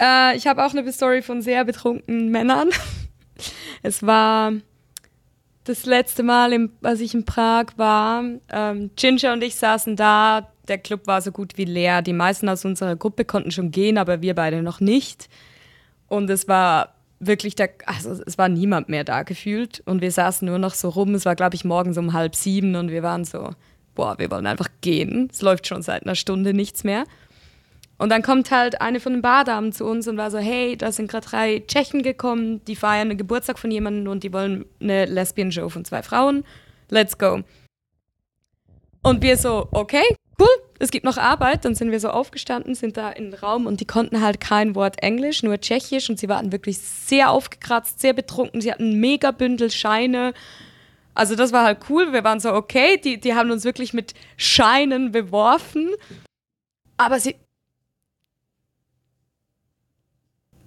Äh, 0.00 0.36
ich 0.36 0.46
habe 0.46 0.64
auch 0.64 0.74
eine 0.74 0.90
Story 0.92 1.22
von 1.22 1.42
sehr 1.42 1.64
betrunkenen 1.64 2.30
Männern. 2.30 2.70
Es 3.82 4.04
war 4.04 4.52
das 5.64 5.84
letzte 5.84 6.22
Mal, 6.22 6.52
im, 6.52 6.72
als 6.82 7.00
ich 7.00 7.14
in 7.14 7.24
Prag 7.24 7.66
war. 7.76 8.24
Ähm, 8.48 8.90
Ginger 8.96 9.34
und 9.34 9.44
ich 9.44 9.54
saßen 9.56 9.94
da. 9.94 10.50
Der 10.66 10.78
Club 10.78 11.06
war 11.06 11.20
so 11.20 11.30
gut 11.30 11.56
wie 11.56 11.66
leer. 11.66 12.02
Die 12.02 12.14
meisten 12.14 12.48
aus 12.48 12.64
unserer 12.64 12.96
Gruppe 12.96 13.24
konnten 13.24 13.52
schon 13.52 13.70
gehen, 13.70 13.98
aber 13.98 14.22
wir 14.22 14.34
beide 14.34 14.62
noch 14.62 14.80
nicht. 14.80 15.28
Und 16.08 16.30
es 16.30 16.48
war 16.48 16.95
wirklich 17.18 17.54
der, 17.54 17.70
also 17.86 18.20
es 18.26 18.38
war 18.38 18.48
niemand 18.48 18.88
mehr 18.88 19.04
da 19.04 19.22
gefühlt 19.22 19.82
und 19.86 20.00
wir 20.00 20.10
saßen 20.10 20.46
nur 20.46 20.58
noch 20.58 20.74
so 20.74 20.88
rum. 20.88 21.14
Es 21.14 21.24
war, 21.24 21.36
glaube 21.36 21.54
ich, 21.54 21.64
morgens 21.64 21.98
um 21.98 22.12
halb 22.12 22.34
sieben 22.34 22.74
und 22.76 22.90
wir 22.90 23.02
waren 23.02 23.24
so, 23.24 23.50
boah, 23.94 24.18
wir 24.18 24.30
wollen 24.30 24.46
einfach 24.46 24.68
gehen. 24.80 25.28
Es 25.32 25.42
läuft 25.42 25.66
schon 25.66 25.82
seit 25.82 26.04
einer 26.04 26.14
Stunde 26.14 26.54
nichts 26.54 26.84
mehr. 26.84 27.04
Und 27.98 28.10
dann 28.10 28.22
kommt 28.22 28.50
halt 28.50 28.82
eine 28.82 29.00
von 29.00 29.14
den 29.14 29.22
Bardamen 29.22 29.72
zu 29.72 29.86
uns 29.86 30.06
und 30.06 30.18
war 30.18 30.30
so, 30.30 30.38
hey, 30.38 30.76
da 30.76 30.92
sind 30.92 31.10
gerade 31.10 31.26
drei 31.26 31.62
Tschechen 31.66 32.02
gekommen, 32.02 32.62
die 32.66 32.76
feiern 32.76 33.08
einen 33.08 33.18
Geburtstag 33.18 33.58
von 33.58 33.70
jemandem 33.70 34.12
und 34.12 34.22
die 34.22 34.32
wollen 34.34 34.66
eine 34.80 35.06
Lesbian-Show 35.06 35.70
von 35.70 35.84
zwei 35.86 36.02
Frauen. 36.02 36.44
Let's 36.90 37.16
go. 37.16 37.42
Und 39.02 39.22
wir 39.22 39.38
so, 39.38 39.68
okay, 39.72 40.04
cool, 40.38 40.48
es 40.78 40.90
gibt 40.90 41.04
noch 41.04 41.16
Arbeit. 41.16 41.64
Dann 41.64 41.74
sind 41.74 41.90
wir 41.90 42.00
so 42.00 42.10
aufgestanden, 42.10 42.74
sind 42.74 42.96
da 42.96 43.10
in 43.10 43.30
den 43.30 43.34
Raum 43.34 43.66
und 43.66 43.80
die 43.80 43.86
konnten 43.86 44.20
halt 44.20 44.40
kein 44.40 44.74
Wort 44.74 45.02
Englisch, 45.02 45.42
nur 45.42 45.60
Tschechisch 45.60 46.10
und 46.10 46.18
sie 46.18 46.28
waren 46.28 46.52
wirklich 46.52 46.78
sehr 46.78 47.30
aufgekratzt, 47.30 48.00
sehr 48.00 48.12
betrunken. 48.12 48.60
Sie 48.60 48.72
hatten 48.72 48.90
ein 48.90 49.00
mega 49.00 49.30
Bündel 49.30 49.70
Scheine. 49.70 50.34
Also 51.14 51.34
das 51.34 51.52
war 51.52 51.64
halt 51.64 51.78
cool. 51.88 52.12
Wir 52.12 52.24
waren 52.24 52.40
so, 52.40 52.52
okay, 52.52 52.98
die, 52.98 53.18
die 53.18 53.34
haben 53.34 53.50
uns 53.50 53.64
wirklich 53.64 53.94
mit 53.94 54.14
Scheinen 54.36 55.12
beworfen. 55.12 55.94
Aber 56.98 57.18
sie. 57.20 57.36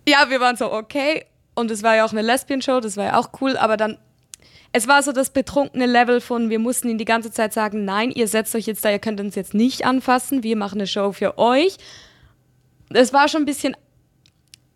Ja, 0.08 0.30
wir 0.30 0.40
waren 0.40 0.56
so, 0.56 0.72
okay. 0.72 1.26
Und 1.54 1.70
es 1.72 1.84
war 1.84 1.96
ja 1.96 2.06
auch 2.06 2.12
eine 2.12 2.22
Lesbian-Show, 2.22 2.80
das 2.80 2.98
war 2.98 3.06
ja 3.06 3.18
auch 3.20 3.30
cool. 3.42 3.58
Aber 3.58 3.78
dann 3.78 4.00
es 4.72 4.88
war 4.88 5.02
so 5.02 5.12
das 5.12 5.32
betrunkene 5.32 5.86
Level 5.86 6.22
von, 6.22 6.50
wir 6.50 6.60
mussten 6.60 6.90
ihnen 6.90 7.00
die 7.00 7.06
ganze 7.06 7.32
Zeit 7.32 7.54
sagen, 7.54 7.86
nein, 7.86 8.12
ihr 8.12 8.28
setzt 8.28 8.54
euch 8.56 8.68
jetzt 8.68 8.86
da, 8.86 8.92
ihr 8.92 9.00
könnt 9.00 9.20
uns 9.20 9.36
jetzt 9.36 9.54
nicht 9.54 9.86
anfassen, 9.86 10.44
wir 10.44 10.56
machen 10.56 10.80
eine 10.80 10.88
Show 10.88 11.12
für 11.12 11.38
euch. 11.38 11.78
Es 12.90 13.14
war 13.14 13.28
schon 13.28 13.44
ein 13.44 13.46
bisschen 13.46 13.76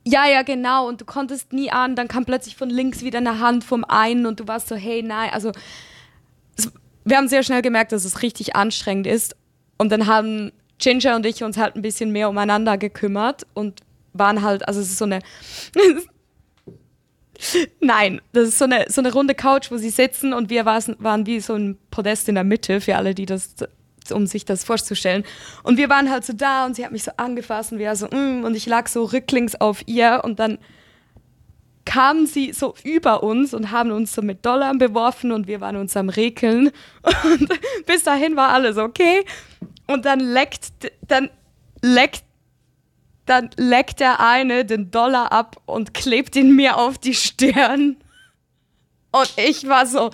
Ja, 0.06 0.28
ja, 0.28 0.42
genau. 0.42 0.88
Und 0.88 1.02
du 1.02 1.06
konntest 1.06 1.54
nie 1.54 1.72
an, 1.72 1.96
dann 1.96 2.08
kam 2.08 2.26
plötzlich 2.26 2.56
von 2.56 2.70
links 2.70 3.04
wieder 3.04 3.20
eine 3.20 3.40
Hand 3.40 3.64
vom 3.64 3.84
einen 3.84 4.26
und 4.26 4.40
du 4.40 4.48
warst 4.48 4.68
so, 4.68 4.76
hey, 4.76 5.04
nein. 5.04 5.30
Also, 5.32 5.52
es, 6.58 6.72
wir 7.06 7.18
haben 7.18 7.28
sehr 7.28 7.44
schnell 7.44 7.62
gemerkt, 7.62 7.92
dass 7.92 8.04
es 8.04 8.22
richtig 8.22 8.56
anstrengend 8.56 9.08
ist. 9.08 9.36
Und 9.78 9.92
dann 9.92 10.08
haben 10.08 10.52
Ginger 10.80 11.16
und 11.16 11.26
ich 11.26 11.44
uns 11.44 11.58
halt 11.58 11.76
ein 11.76 11.82
bisschen 11.82 12.12
mehr 12.12 12.30
umeinander 12.30 12.78
gekümmert 12.78 13.46
und 13.54 13.82
waren 14.14 14.42
halt, 14.42 14.68
also 14.68 14.80
es 14.80 14.90
ist 14.90 14.98
so 14.98 15.06
eine. 15.06 15.20
Nein, 17.80 18.22
das 18.32 18.50
ist 18.50 18.60
so 18.60 18.66
eine, 18.66 18.86
so 18.90 19.02
eine 19.02 19.14
runde 19.14 19.36
Couch, 19.36 19.72
wo 19.72 19.78
sie 19.78 19.90
sitzen 19.90 20.34
und 20.34 20.50
wir 20.50 20.66
waren, 20.66 20.96
waren 21.00 21.26
wie 21.26 21.40
so 21.40 21.56
ein 21.56 21.78
Podest 21.92 22.30
in 22.30 22.36
der 22.36 22.44
Mitte, 22.44 22.82
für 22.82 22.96
alle, 22.96 23.16
die 23.16 23.26
das 23.26 23.56
um 24.12 24.28
sich 24.28 24.44
das 24.46 24.64
vorzustellen. 24.64 25.24
Und 25.64 25.78
wir 25.78 25.90
waren 25.90 26.10
halt 26.10 26.26
so 26.26 26.34
da 26.34 26.66
und 26.66 26.76
sie 26.76 26.84
hat 26.84 26.92
mich 26.92 27.04
so 27.04 27.12
angefasst 27.18 27.72
und 27.72 27.80
wir 27.80 27.96
so, 27.96 28.08
mm, 28.08 28.44
und 28.44 28.56
ich 28.56 28.66
lag 28.66 28.88
so 28.88 29.06
rücklings 29.06 29.56
auf 29.56 29.88
ihr 29.88 30.22
und 30.24 30.40
dann 30.40 30.58
kamen 31.86 32.28
sie 32.28 32.54
so 32.54 32.76
über 32.84 33.24
uns 33.24 33.54
und 33.54 33.72
haben 33.72 33.92
uns 33.92 34.14
so 34.14 34.22
mit 34.22 34.46
Dollar 34.46 34.74
beworfen 34.76 35.32
und 35.32 35.48
wir 35.48 35.62
waren 35.62 35.76
uns 35.76 35.96
am 35.98 36.10
Rekeln. 36.10 36.72
Und 37.24 37.50
bis 37.86 38.04
dahin 38.04 38.36
war 38.36 38.50
alles 38.50 38.78
okay. 38.78 39.26
Und 39.88 40.06
dann 40.06 40.20
leckt, 40.20 40.72
dann 41.08 41.30
leckt, 41.82 42.24
dann 43.26 43.50
leckt 43.56 44.00
der 44.00 44.20
eine 44.20 44.66
den 44.66 44.92
Dollar 44.92 45.32
ab 45.32 45.58
und 45.66 45.94
klebt 45.94 46.36
ihn 46.36 46.56
mir 46.56 46.78
auf 46.78 46.98
die 46.98 47.16
Stirn. 47.16 47.98
Und 49.12 49.34
ich 49.38 49.68
war 49.68 49.86
so, 49.86 50.12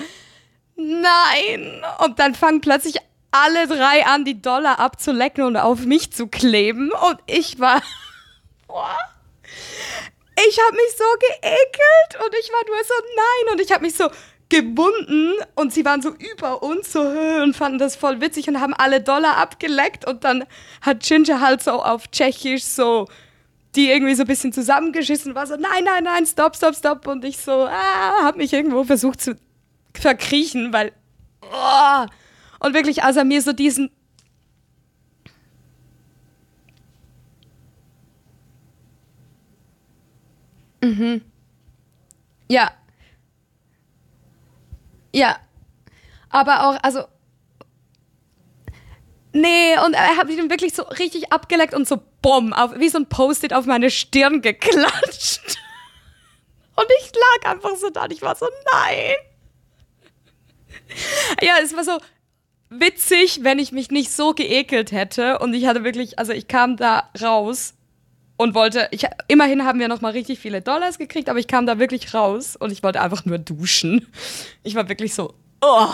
nein. 0.75 1.83
Und 2.03 2.19
dann 2.19 2.35
fangen 2.35 2.61
plötzlich 2.61 2.97
alle 3.31 3.67
drei 3.67 4.05
an, 4.05 4.25
die 4.25 4.41
Dollar 4.41 4.79
abzulecken 4.79 5.43
und 5.43 5.57
auf 5.57 5.85
mich 5.85 6.11
zu 6.11 6.27
kleben. 6.27 6.91
Und 6.91 7.19
ich 7.25 7.59
war. 7.59 7.81
Boah. 8.67 8.97
Ich 10.47 10.57
habe 10.57 10.77
mich 10.77 10.95
so 10.97 11.03
geekelt 11.19 12.23
und 12.23 12.33
ich 12.39 12.49
war 12.49 12.65
nur 12.65 12.77
so, 12.85 12.93
nein. 13.13 13.53
Und 13.53 13.59
ich 13.59 13.73
habe 13.73 13.83
mich 13.83 13.93
so 13.93 14.09
gebunden 14.49 15.33
und 15.55 15.73
sie 15.73 15.85
waren 15.85 16.01
so 16.01 16.09
über 16.09 16.63
uns 16.63 16.91
so 16.91 17.01
und 17.01 17.55
fanden 17.55 17.77
das 17.77 17.95
voll 17.95 18.19
witzig 18.19 18.47
und 18.47 18.59
haben 18.59 18.73
alle 18.73 18.99
Dollar 18.99 19.37
abgeleckt 19.37 20.07
und 20.07 20.23
dann 20.23 20.45
hat 20.81 21.03
Ginger 21.03 21.39
halt 21.39 21.61
so 21.61 21.83
auf 21.83 22.09
Tschechisch 22.09 22.63
so 22.63 23.07
die 23.75 23.91
irgendwie 23.91 24.15
so 24.15 24.23
ein 24.23 24.27
bisschen 24.27 24.51
zusammengeschissen 24.51 25.35
war 25.35 25.45
so 25.45 25.55
nein 25.55 25.83
nein 25.83 26.03
nein 26.03 26.25
stopp 26.25 26.55
stopp 26.55 26.75
stopp 26.75 27.05
und 27.05 27.23
ich 27.23 27.37
so 27.37 27.51
ah, 27.51 28.23
habe 28.23 28.39
mich 28.39 28.51
irgendwo 28.51 28.83
versucht 28.83 29.21
zu 29.21 29.35
verkriechen 29.93 30.73
weil 30.73 30.93
oh, 31.43 32.05
und 32.59 32.73
wirklich, 32.73 33.03
als 33.03 33.15
er 33.17 33.23
mir 33.23 33.41
so 33.41 33.53
diesen. 33.53 33.89
Mhm. 40.81 41.21
Ja. 42.49 42.71
Ja. 45.19 45.37
Aber 46.29 46.67
auch, 46.67 46.79
also. 46.81 47.03
Nee, 49.33 49.77
und 49.85 49.93
er 49.93 50.17
hat 50.17 50.27
mich 50.27 50.37
dann 50.37 50.49
wirklich 50.49 50.73
so 50.73 50.83
richtig 50.83 51.31
abgeleckt 51.31 51.73
und 51.73 51.87
so 51.87 52.01
bumm, 52.21 52.53
wie 52.77 52.89
so 52.89 52.97
ein 52.97 53.07
Post-it 53.07 53.53
auf 53.53 53.65
meine 53.65 53.91
Stirn 53.91 54.41
geklatscht. 54.41 55.41
Und 56.75 56.87
ich 57.01 57.11
lag 57.13 57.51
einfach 57.51 57.75
so 57.75 57.89
da 57.89 58.05
und 58.05 58.13
ich 58.13 58.21
war 58.21 58.37
so, 58.37 58.47
nein. 58.71 59.15
Ja, 61.41 61.55
es 61.61 61.75
war 61.75 61.83
so, 61.83 61.99
witzig, 62.69 63.43
wenn 63.43 63.59
ich 63.59 63.73
mich 63.73 63.91
nicht 63.91 64.11
so 64.11 64.33
geekelt 64.33 64.93
hätte. 64.93 65.39
Und 65.39 65.53
ich 65.53 65.65
hatte 65.65 65.83
wirklich, 65.83 66.19
also 66.19 66.31
ich 66.31 66.47
kam 66.47 66.77
da 66.77 67.09
raus 67.21 67.73
und 68.39 68.55
wollte, 68.55 68.87
ich, 68.91 69.05
immerhin 69.27 69.65
haben 69.65 69.81
wir 69.81 69.89
noch 69.89 69.99
mal 69.99 70.13
richtig 70.13 70.39
viele 70.39 70.61
Dollars 70.61 70.97
gekriegt, 70.97 71.27
aber 71.27 71.39
ich 71.39 71.47
kam 71.47 71.65
da 71.65 71.77
wirklich 71.77 72.13
raus 72.13 72.55
und 72.55 72.71
ich 72.71 72.83
wollte 72.83 73.01
einfach 73.01 73.25
nur 73.25 73.37
duschen. 73.37 74.07
Ich 74.63 74.75
war 74.75 74.87
wirklich 74.87 75.13
so, 75.13 75.33
oh. 75.59 75.89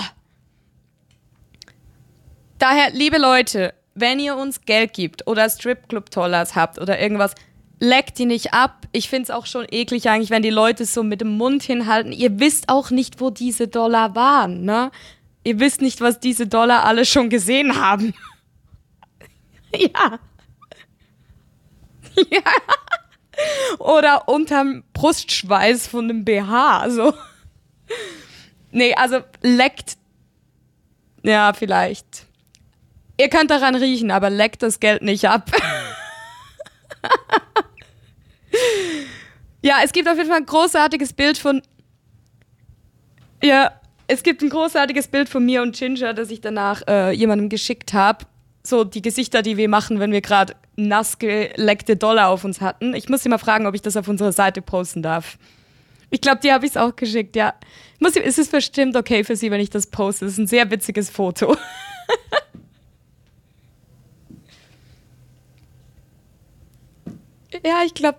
Daher, 2.60 2.91
liebe 2.91 3.18
Leute, 3.18 3.74
wenn 3.96 4.20
ihr 4.20 4.38
uns 4.38 4.62
Geld 4.62 4.93
gibt 4.93 5.26
oder 5.26 5.50
Stripclub-Dollars 5.50 6.56
habt 6.56 6.80
oder 6.80 7.00
irgendwas, 7.00 7.34
leckt 7.80 8.20
die 8.20 8.28
nicht 8.28 8.54
ab. 8.54 8.86
Ich 8.91 9.10
finde 9.10 9.24
es 9.24 9.32
auch 9.32 9.48
schon 9.48 9.66
eklig 9.72 10.08
eigentlich, 10.08 10.30
wenn 10.30 10.43
die 10.43 10.52
Leute 10.52 10.86
so 10.86 11.02
mit 11.02 11.22
dem 11.22 11.38
Mund 11.38 11.64
hinhalten. 11.64 12.12
Ihr 12.12 12.39
wisst 12.39 12.70
auch 12.70 12.91
nicht, 12.91 13.20
wo 13.20 13.32
diese 13.32 13.68
Dollar 13.68 14.14
waren, 14.14 14.64
ne? 14.64 14.91
ihr 15.43 15.60
wisst 15.60 15.82
nicht, 15.82 16.00
was 16.00 16.20
diese 16.20 16.46
Dollar 16.46 16.84
alle 16.84 17.06
schon 17.06 17.32
gesehen 17.32 17.82
haben. 17.82 18.14
ja. 19.76 20.20
Oder 23.80 24.28
unterm 24.28 24.84
Brustschweiß 24.93 25.88
von 25.88 26.05
einem 26.05 26.26
BH. 26.26 26.89
So. 26.89 27.13
Nee, 28.72 28.93
also 28.95 29.20
leckt. 29.41 29.97
Ja, 31.24 31.53
vielleicht. 31.53 32.26
Ihr 33.18 33.30
könnt 33.30 33.49
daran 33.49 33.76
riechen, 33.76 34.11
aber 34.11 34.30
leckt 34.30 34.61
das 34.61 34.80
Geld 34.80 35.01
nicht 35.01 35.26
ab. 35.26 35.49
ja, 39.61 39.78
es 39.84 39.91
gibt 39.91 40.07
auf 40.07 40.18
jeden 40.18 40.30
Fall 40.30 40.39
ein 40.39 40.45
großartiges 40.45 41.13
Bild 41.13 41.38
von. 41.38 41.61
Ja, 43.41 43.72
es 44.07 44.24
gibt 44.24 44.41
ein 44.41 44.49
großartiges 44.49 45.07
Bild 45.07 45.30
von 45.30 45.45
mir 45.45 45.61
und 45.61 45.76
Ginger, 45.76 46.13
das 46.13 46.30
ich 46.30 46.41
danach 46.41 46.82
äh, 46.88 47.11
jemandem 47.11 47.49
geschickt 47.49 47.93
habe. 47.93 48.26
So 48.66 48.84
die 48.84 49.01
Gesichter, 49.03 49.43
die 49.43 49.57
wir 49.57 49.70
machen, 49.70 49.99
wenn 49.99 50.11
wir 50.11 50.22
gerade 50.22 50.55
nass 50.76 51.20
geleckte 51.20 51.95
Dollar 51.95 52.30
auf 52.30 52.43
uns 52.43 52.61
hatten. 52.61 52.95
Ich 52.95 53.09
muss 53.09 53.22
sie 53.22 53.30
mal 53.30 53.38
fragen, 53.38 53.68
ob 53.68 53.76
ich 53.76 53.84
das 53.84 53.95
auf 53.95 54.07
unserer 54.07 54.32
Seite 54.32 54.63
posten 54.63 55.03
darf. 55.03 55.38
Ich 56.09 56.20
glaube, 56.20 56.39
die 56.41 56.51
habe 56.51 56.66
ich 56.66 56.72
es 56.72 56.78
auch 56.78 56.95
geschickt, 56.95 57.36
ja. 57.36 57.53
Muss, 57.99 58.16
ist 58.16 58.39
es 58.39 58.49
bestimmt 58.49 58.95
okay 58.95 59.24
für 59.24 59.36
Sie, 59.36 59.51
wenn 59.51 59.61
ich 59.61 59.70
das 59.70 59.86
poste? 59.88 60.26
Das 60.26 60.34
ist 60.34 60.39
ein 60.39 60.47
sehr 60.47 60.72
witziges 60.72 61.11
Foto. 61.11 61.55
ja, 67.63 67.84
ich 67.86 67.93
glaube. 67.93 68.18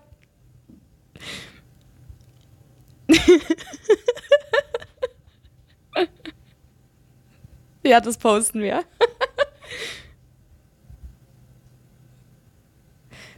ja, 7.85 8.01
das 8.01 8.17
posten 8.17 8.61
wir. 8.61 8.85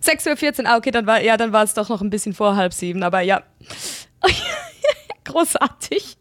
6.14 0.08 0.62
Uhr, 0.62 0.70
ah, 0.70 0.76
okay, 0.76 0.90
dann 0.90 1.06
war, 1.06 1.20
ja, 1.20 1.36
dann 1.36 1.52
war 1.52 1.64
es 1.64 1.74
doch 1.74 1.88
noch 1.88 2.00
ein 2.00 2.10
bisschen 2.10 2.32
vor 2.32 2.56
halb 2.56 2.72
sieben, 2.72 3.02
aber 3.02 3.20
ja. 3.20 3.42
Großartig. 5.24 6.16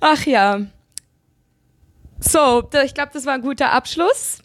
Ach 0.00 0.24
ja. 0.26 0.60
So, 2.20 2.68
ich 2.84 2.94
glaube, 2.94 3.10
das 3.12 3.26
war 3.26 3.34
ein 3.34 3.42
guter 3.42 3.72
Abschluss. 3.72 4.42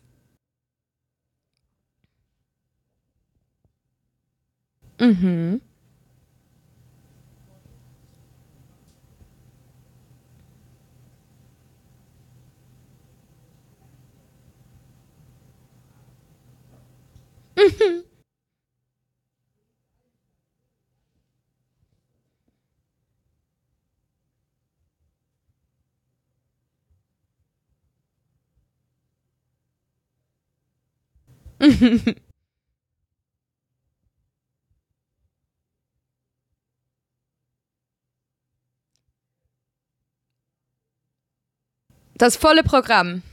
Das 42.18 42.36
volle 42.36 42.64
Programm. 42.64 43.24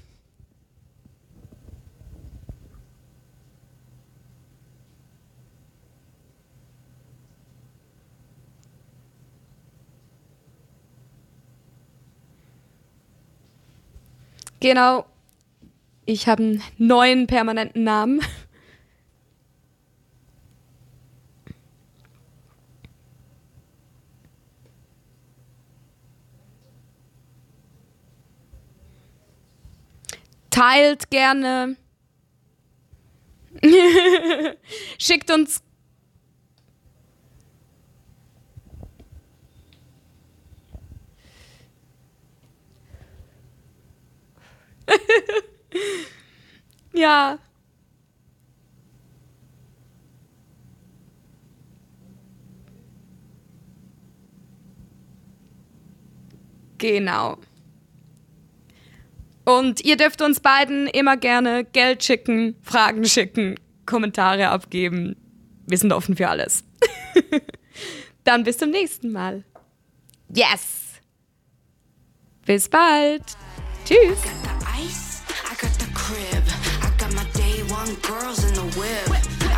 Genau. 14.64 15.04
Ich 16.06 16.26
habe 16.26 16.42
einen 16.42 16.62
neuen 16.78 17.26
permanenten 17.26 17.84
Namen. 17.84 18.22
Teilt 30.48 31.10
gerne. 31.10 31.76
Schickt 34.98 35.30
uns 35.30 35.62
Ja. 46.94 47.38
Genau. 56.78 57.38
Und 59.44 59.84
ihr 59.84 59.96
dürft 59.96 60.22
uns 60.22 60.40
beiden 60.40 60.86
immer 60.86 61.16
gerne 61.16 61.64
Geld 61.64 62.04
schicken, 62.04 62.56
Fragen 62.62 63.04
schicken, 63.04 63.56
Kommentare 63.86 64.48
abgeben. 64.48 65.16
Wir 65.66 65.78
sind 65.78 65.92
offen 65.92 66.16
für 66.16 66.28
alles. 66.28 66.64
Dann 68.24 68.44
bis 68.44 68.58
zum 68.58 68.70
nächsten 68.70 69.12
Mal. 69.12 69.44
Yes! 70.28 71.00
Bis 72.46 72.68
bald. 72.68 73.24
Tschüss. 73.84 74.63
ice. 74.76 75.22
I 75.50 75.54
got 75.54 75.72
the 75.78 75.90
crib. 75.94 76.44
I 76.82 76.90
got 76.98 77.14
my 77.14 77.24
day 77.32 77.62
one 77.80 77.94
girls 78.10 78.44
in 78.44 78.54
the 78.54 78.68
whip. 78.78 79.08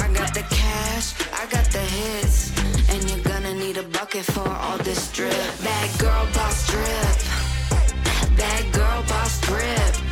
I 0.05 0.09
got 0.13 0.35
the 0.35 0.45
cash. 0.63 1.15
I 1.33 1.47
got 1.47 1.67
the 1.77 1.85
hits. 1.99 2.53
And 2.91 3.01
you're 3.09 3.25
gonna 3.25 3.55
need 3.55 3.77
a 3.79 3.83
bucket 3.83 4.25
for 4.25 4.49
all 4.49 4.79
this 4.79 5.13
drip. 5.13 5.49
Bad 5.63 5.89
girl 5.99 6.27
boss 6.35 6.59
drip. 6.71 7.17
Bad 8.37 8.73
girl 8.73 9.03
boss 9.09 9.41
drip. 9.41 10.06